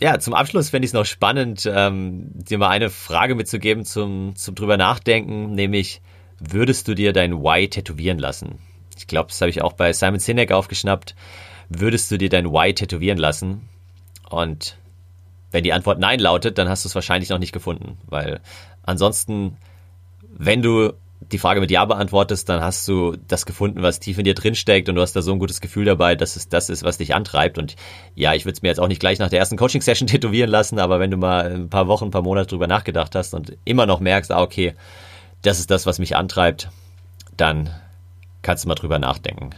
ja, 0.00 0.18
zum 0.18 0.34
Abschluss 0.34 0.70
fände 0.70 0.84
ich 0.84 0.90
es 0.90 0.94
noch 0.94 1.06
spannend, 1.06 1.70
ähm, 1.72 2.26
dir 2.34 2.58
mal 2.58 2.68
eine 2.68 2.90
Frage 2.90 3.34
mitzugeben 3.34 3.84
zum, 3.84 4.34
zum 4.36 4.54
drüber 4.54 4.76
nachdenken, 4.76 5.54
nämlich, 5.54 6.02
würdest 6.50 6.88
du 6.88 6.94
dir 6.94 7.12
dein 7.12 7.42
Why 7.42 7.68
tätowieren 7.68 8.18
lassen? 8.18 8.58
Ich 8.96 9.06
glaube, 9.06 9.28
das 9.28 9.40
habe 9.40 9.50
ich 9.50 9.62
auch 9.62 9.72
bei 9.72 9.92
Simon 9.92 10.20
Sinek 10.20 10.52
aufgeschnappt. 10.52 11.14
Würdest 11.68 12.10
du 12.10 12.18
dir 12.18 12.28
dein 12.28 12.50
Why 12.50 12.74
tätowieren 12.74 13.18
lassen? 13.18 13.68
Und 14.28 14.76
wenn 15.50 15.64
die 15.64 15.72
Antwort 15.72 15.98
Nein 15.98 16.20
lautet, 16.20 16.58
dann 16.58 16.68
hast 16.68 16.84
du 16.84 16.88
es 16.88 16.94
wahrscheinlich 16.94 17.30
noch 17.30 17.38
nicht 17.38 17.52
gefunden, 17.52 17.98
weil 18.06 18.40
ansonsten, 18.82 19.56
wenn 20.22 20.62
du 20.62 20.92
die 21.30 21.38
Frage 21.38 21.60
mit 21.60 21.70
Ja 21.70 21.84
beantwortest, 21.84 22.48
dann 22.48 22.62
hast 22.62 22.86
du 22.88 23.16
das 23.28 23.46
gefunden, 23.46 23.82
was 23.82 24.00
tief 24.00 24.18
in 24.18 24.24
dir 24.24 24.34
drin 24.34 24.54
steckt 24.54 24.88
und 24.88 24.96
du 24.96 25.02
hast 25.02 25.14
da 25.14 25.22
so 25.22 25.32
ein 25.32 25.38
gutes 25.38 25.60
Gefühl 25.60 25.84
dabei, 25.84 26.16
dass 26.16 26.36
es 26.36 26.48
das 26.48 26.68
ist, 26.68 26.82
was 26.82 26.98
dich 26.98 27.14
antreibt. 27.14 27.58
Und 27.58 27.76
ja, 28.14 28.34
ich 28.34 28.44
würde 28.44 28.54
es 28.54 28.62
mir 28.62 28.68
jetzt 28.68 28.80
auch 28.80 28.88
nicht 28.88 29.00
gleich 29.00 29.18
nach 29.18 29.30
der 29.30 29.38
ersten 29.38 29.56
Coaching-Session 29.56 30.06
tätowieren 30.08 30.50
lassen, 30.50 30.78
aber 30.78 30.98
wenn 30.98 31.10
du 31.10 31.16
mal 31.16 31.52
ein 31.52 31.68
paar 31.68 31.86
Wochen, 31.86 32.06
ein 32.06 32.10
paar 32.10 32.22
Monate 32.22 32.48
drüber 32.48 32.66
nachgedacht 32.66 33.14
hast 33.14 33.34
und 33.34 33.56
immer 33.64 33.86
noch 33.86 34.00
merkst, 34.00 34.32
ah, 34.32 34.42
okay, 34.42 34.74
das 35.42 35.58
ist 35.58 35.70
das, 35.70 35.86
was 35.86 35.98
mich 35.98 36.16
antreibt, 36.16 36.70
dann 37.36 37.70
kannst 38.42 38.64
du 38.64 38.68
mal 38.68 38.74
drüber 38.74 38.98
nachdenken. 38.98 39.50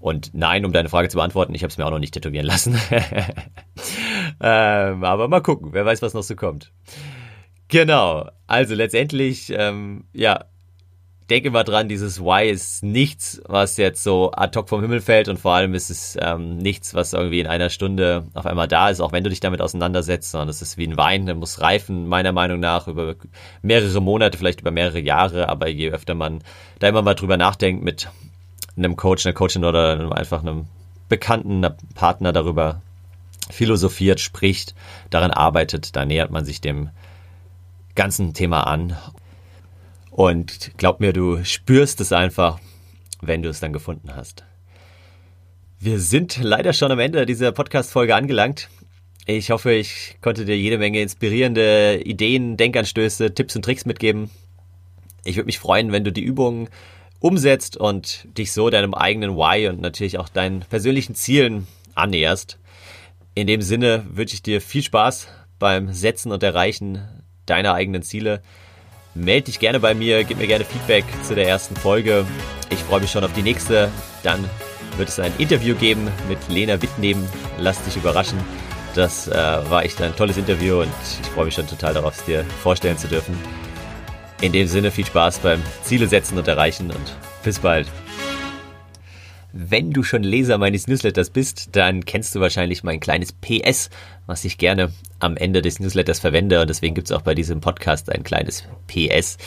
Und 0.00 0.30
nein, 0.32 0.64
um 0.64 0.72
deine 0.72 0.88
Frage 0.88 1.10
zu 1.10 1.18
beantworten, 1.18 1.54
ich 1.54 1.62
habe 1.62 1.70
es 1.70 1.76
mir 1.76 1.84
auch 1.84 1.90
noch 1.90 1.98
nicht 1.98 2.14
tätowieren 2.14 2.46
lassen. 2.46 2.80
ähm, 4.40 5.04
aber 5.04 5.28
mal 5.28 5.42
gucken, 5.42 5.72
wer 5.72 5.84
weiß, 5.84 6.00
was 6.00 6.14
noch 6.14 6.22
so 6.22 6.34
kommt. 6.34 6.72
Genau, 7.68 8.28
also 8.46 8.74
letztendlich, 8.74 9.52
ähm, 9.54 10.04
ja, 10.12 10.46
denke 11.30 11.50
mal 11.52 11.62
dran, 11.62 11.88
dieses 11.88 12.20
Why 12.20 12.50
ist 12.50 12.82
nichts, 12.82 13.40
was 13.46 13.76
jetzt 13.76 14.02
so 14.02 14.32
ad 14.32 14.58
hoc 14.58 14.68
vom 14.68 14.80
Himmel 14.80 15.00
fällt 15.00 15.28
und 15.28 15.38
vor 15.38 15.54
allem 15.54 15.74
ist 15.74 15.88
es 15.88 16.18
ähm, 16.20 16.56
nichts, 16.56 16.92
was 16.92 17.12
irgendwie 17.12 17.38
in 17.38 17.46
einer 17.46 17.70
Stunde 17.70 18.24
auf 18.34 18.46
einmal 18.46 18.66
da 18.66 18.88
ist, 18.88 19.00
auch 19.00 19.12
wenn 19.12 19.22
du 19.22 19.30
dich 19.30 19.38
damit 19.38 19.60
auseinandersetzt, 19.60 20.32
sondern 20.32 20.48
es 20.48 20.60
ist 20.60 20.76
wie 20.76 20.86
ein 20.86 20.96
Wein, 20.96 21.26
der 21.26 21.36
muss 21.36 21.60
reifen, 21.60 22.08
meiner 22.08 22.32
Meinung 22.32 22.58
nach, 22.58 22.88
über 22.88 23.14
mehrere 23.62 24.00
Monate, 24.00 24.38
vielleicht 24.38 24.60
über 24.60 24.72
mehrere 24.72 24.98
Jahre, 24.98 25.48
aber 25.48 25.68
je 25.68 25.90
öfter 25.90 26.14
man 26.14 26.42
da 26.80 26.88
immer 26.88 27.02
mal 27.02 27.14
drüber 27.14 27.36
nachdenkt 27.36 27.84
mit 27.84 28.10
einem 28.76 28.96
Coach, 28.96 29.24
einer 29.24 29.32
Coachin 29.32 29.64
oder 29.64 30.12
einfach 30.16 30.40
einem 30.40 30.66
Bekannten, 31.08 31.64
einem 31.64 31.76
Partner 31.94 32.32
darüber 32.32 32.82
philosophiert, 33.50 34.18
spricht, 34.18 34.74
daran 35.10 35.30
arbeitet, 35.30 35.94
da 35.94 36.04
nähert 36.04 36.32
man 36.32 36.44
sich 36.44 36.60
dem 36.60 36.90
ganzen 37.94 38.34
Thema 38.34 38.66
an 38.66 38.96
und 40.20 40.72
glaub 40.76 41.00
mir, 41.00 41.14
du 41.14 41.42
spürst 41.46 41.98
es 42.02 42.12
einfach, 42.12 42.60
wenn 43.22 43.42
du 43.42 43.48
es 43.48 43.60
dann 43.60 43.72
gefunden 43.72 44.14
hast. 44.14 44.44
Wir 45.78 45.98
sind 45.98 46.38
leider 46.42 46.74
schon 46.74 46.92
am 46.92 46.98
Ende 46.98 47.24
dieser 47.24 47.52
Podcast-Folge 47.52 48.14
angelangt. 48.14 48.68
Ich 49.24 49.50
hoffe, 49.50 49.72
ich 49.72 50.18
konnte 50.20 50.44
dir 50.44 50.58
jede 50.58 50.76
Menge 50.76 51.00
inspirierende 51.00 52.02
Ideen, 52.04 52.58
Denkanstöße, 52.58 53.32
Tipps 53.32 53.56
und 53.56 53.64
Tricks 53.64 53.86
mitgeben. 53.86 54.28
Ich 55.24 55.36
würde 55.36 55.46
mich 55.46 55.58
freuen, 55.58 55.90
wenn 55.90 56.04
du 56.04 56.12
die 56.12 56.20
Übungen 56.20 56.68
umsetzt 57.18 57.78
und 57.78 58.28
dich 58.36 58.52
so 58.52 58.68
deinem 58.68 58.92
eigenen 58.92 59.36
Why 59.36 59.68
und 59.68 59.80
natürlich 59.80 60.18
auch 60.18 60.28
deinen 60.28 60.60
persönlichen 60.60 61.14
Zielen 61.14 61.66
annäherst. 61.94 62.58
In 63.34 63.46
dem 63.46 63.62
Sinne 63.62 64.04
wünsche 64.10 64.34
ich 64.34 64.42
dir 64.42 64.60
viel 64.60 64.82
Spaß 64.82 65.28
beim 65.58 65.94
Setzen 65.94 66.30
und 66.30 66.42
Erreichen 66.42 67.08
deiner 67.46 67.72
eigenen 67.72 68.02
Ziele. 68.02 68.42
Meld 69.14 69.48
dich 69.48 69.58
gerne 69.58 69.80
bei 69.80 69.92
mir, 69.92 70.22
gib 70.24 70.38
mir 70.38 70.46
gerne 70.46 70.64
Feedback 70.64 71.04
zu 71.24 71.34
der 71.34 71.48
ersten 71.48 71.74
Folge. 71.74 72.24
Ich 72.70 72.78
freue 72.78 73.00
mich 73.00 73.10
schon 73.10 73.24
auf 73.24 73.32
die 73.32 73.42
nächste. 73.42 73.90
Dann 74.22 74.48
wird 74.96 75.08
es 75.08 75.18
ein 75.18 75.32
Interview 75.38 75.74
geben 75.74 76.08
mit 76.28 76.38
Lena 76.48 76.80
Wittneben. 76.80 77.26
Lass 77.58 77.82
dich 77.82 77.96
überraschen. 77.96 78.38
Das 78.94 79.28
äh, 79.28 79.34
war 79.34 79.84
echt 79.84 80.00
ein 80.00 80.14
tolles 80.14 80.36
Interview 80.36 80.80
und 80.80 80.92
ich 81.22 81.28
freue 81.28 81.46
mich 81.46 81.54
schon 81.54 81.66
total 81.66 81.94
darauf, 81.94 82.16
es 82.16 82.24
dir 82.24 82.44
vorstellen 82.62 82.98
zu 82.98 83.08
dürfen. 83.08 83.36
In 84.40 84.52
dem 84.52 84.66
Sinne 84.66 84.90
viel 84.90 85.06
Spaß 85.06 85.40
beim 85.40 85.62
Ziele 85.82 86.06
setzen 86.06 86.38
und 86.38 86.48
erreichen 86.48 86.90
und 86.90 87.16
bis 87.42 87.58
bald. 87.58 87.88
Wenn 89.52 89.92
du 89.92 90.02
schon 90.02 90.22
Leser 90.22 90.58
meines 90.58 90.86
Newsletters 90.86 91.30
bist, 91.30 91.70
dann 91.72 92.04
kennst 92.04 92.34
du 92.34 92.40
wahrscheinlich 92.40 92.84
mein 92.84 93.00
kleines 93.00 93.32
PS, 93.32 93.90
was 94.26 94.44
ich 94.44 94.58
gerne 94.58 94.92
am 95.18 95.36
Ende 95.36 95.60
des 95.60 95.80
Newsletters 95.80 96.20
verwende 96.20 96.60
und 96.60 96.70
deswegen 96.70 96.94
gibt 96.94 97.10
es 97.10 97.16
auch 97.16 97.22
bei 97.22 97.34
diesem 97.34 97.60
Podcast 97.60 98.10
ein 98.10 98.22
kleines 98.22 98.64
PS. 98.86 99.38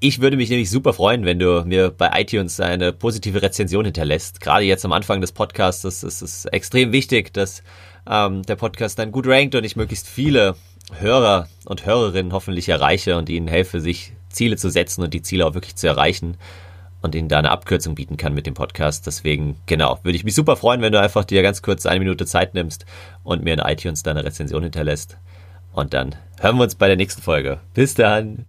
Ich 0.00 0.20
würde 0.20 0.36
mich 0.36 0.50
nämlich 0.50 0.68
super 0.68 0.92
freuen, 0.92 1.24
wenn 1.24 1.38
du 1.38 1.62
mir 1.64 1.90
bei 1.90 2.10
iTunes 2.20 2.58
eine 2.58 2.92
positive 2.92 3.40
Rezension 3.40 3.84
hinterlässt. 3.84 4.40
Gerade 4.40 4.64
jetzt 4.64 4.84
am 4.84 4.92
Anfang 4.92 5.20
des 5.20 5.30
Podcasts 5.30 5.84
ist 5.84 6.02
es 6.02 6.44
extrem 6.46 6.90
wichtig, 6.90 7.32
dass 7.32 7.62
ähm, 8.10 8.42
der 8.42 8.56
Podcast 8.56 8.98
dann 8.98 9.12
gut 9.12 9.28
rankt 9.28 9.54
und 9.54 9.62
ich 9.62 9.76
möglichst 9.76 10.08
viele 10.08 10.56
Hörer 10.98 11.48
und 11.66 11.86
Hörerinnen 11.86 12.32
hoffentlich 12.32 12.68
erreiche 12.68 13.16
und 13.16 13.28
ihnen 13.28 13.46
helfe, 13.46 13.80
sich 13.80 14.14
Ziele 14.28 14.56
zu 14.56 14.70
setzen 14.70 15.04
und 15.04 15.14
die 15.14 15.22
Ziele 15.22 15.46
auch 15.46 15.54
wirklich 15.54 15.76
zu 15.76 15.86
erreichen 15.86 16.36
und 17.02 17.14
ihnen 17.14 17.28
da 17.28 17.38
eine 17.38 17.50
Abkürzung 17.50 17.94
bieten 17.94 18.16
kann 18.16 18.32
mit 18.32 18.46
dem 18.46 18.54
Podcast. 18.54 19.06
Deswegen, 19.06 19.56
genau, 19.66 19.98
würde 20.02 20.16
ich 20.16 20.24
mich 20.24 20.34
super 20.34 20.56
freuen, 20.56 20.80
wenn 20.80 20.92
du 20.92 21.00
einfach 21.00 21.24
dir 21.24 21.42
ganz 21.42 21.60
kurz 21.60 21.84
eine 21.84 21.98
Minute 21.98 22.24
Zeit 22.24 22.54
nimmst 22.54 22.86
und 23.24 23.44
mir 23.44 23.54
in 23.54 23.60
iTunes 23.60 24.02
deine 24.02 24.24
Rezension 24.24 24.62
hinterlässt. 24.62 25.18
Und 25.72 25.94
dann 25.94 26.14
hören 26.40 26.56
wir 26.56 26.64
uns 26.64 26.74
bei 26.74 26.86
der 26.86 26.96
nächsten 26.96 27.22
Folge. 27.22 27.60
Bis 27.74 27.94
dann! 27.94 28.38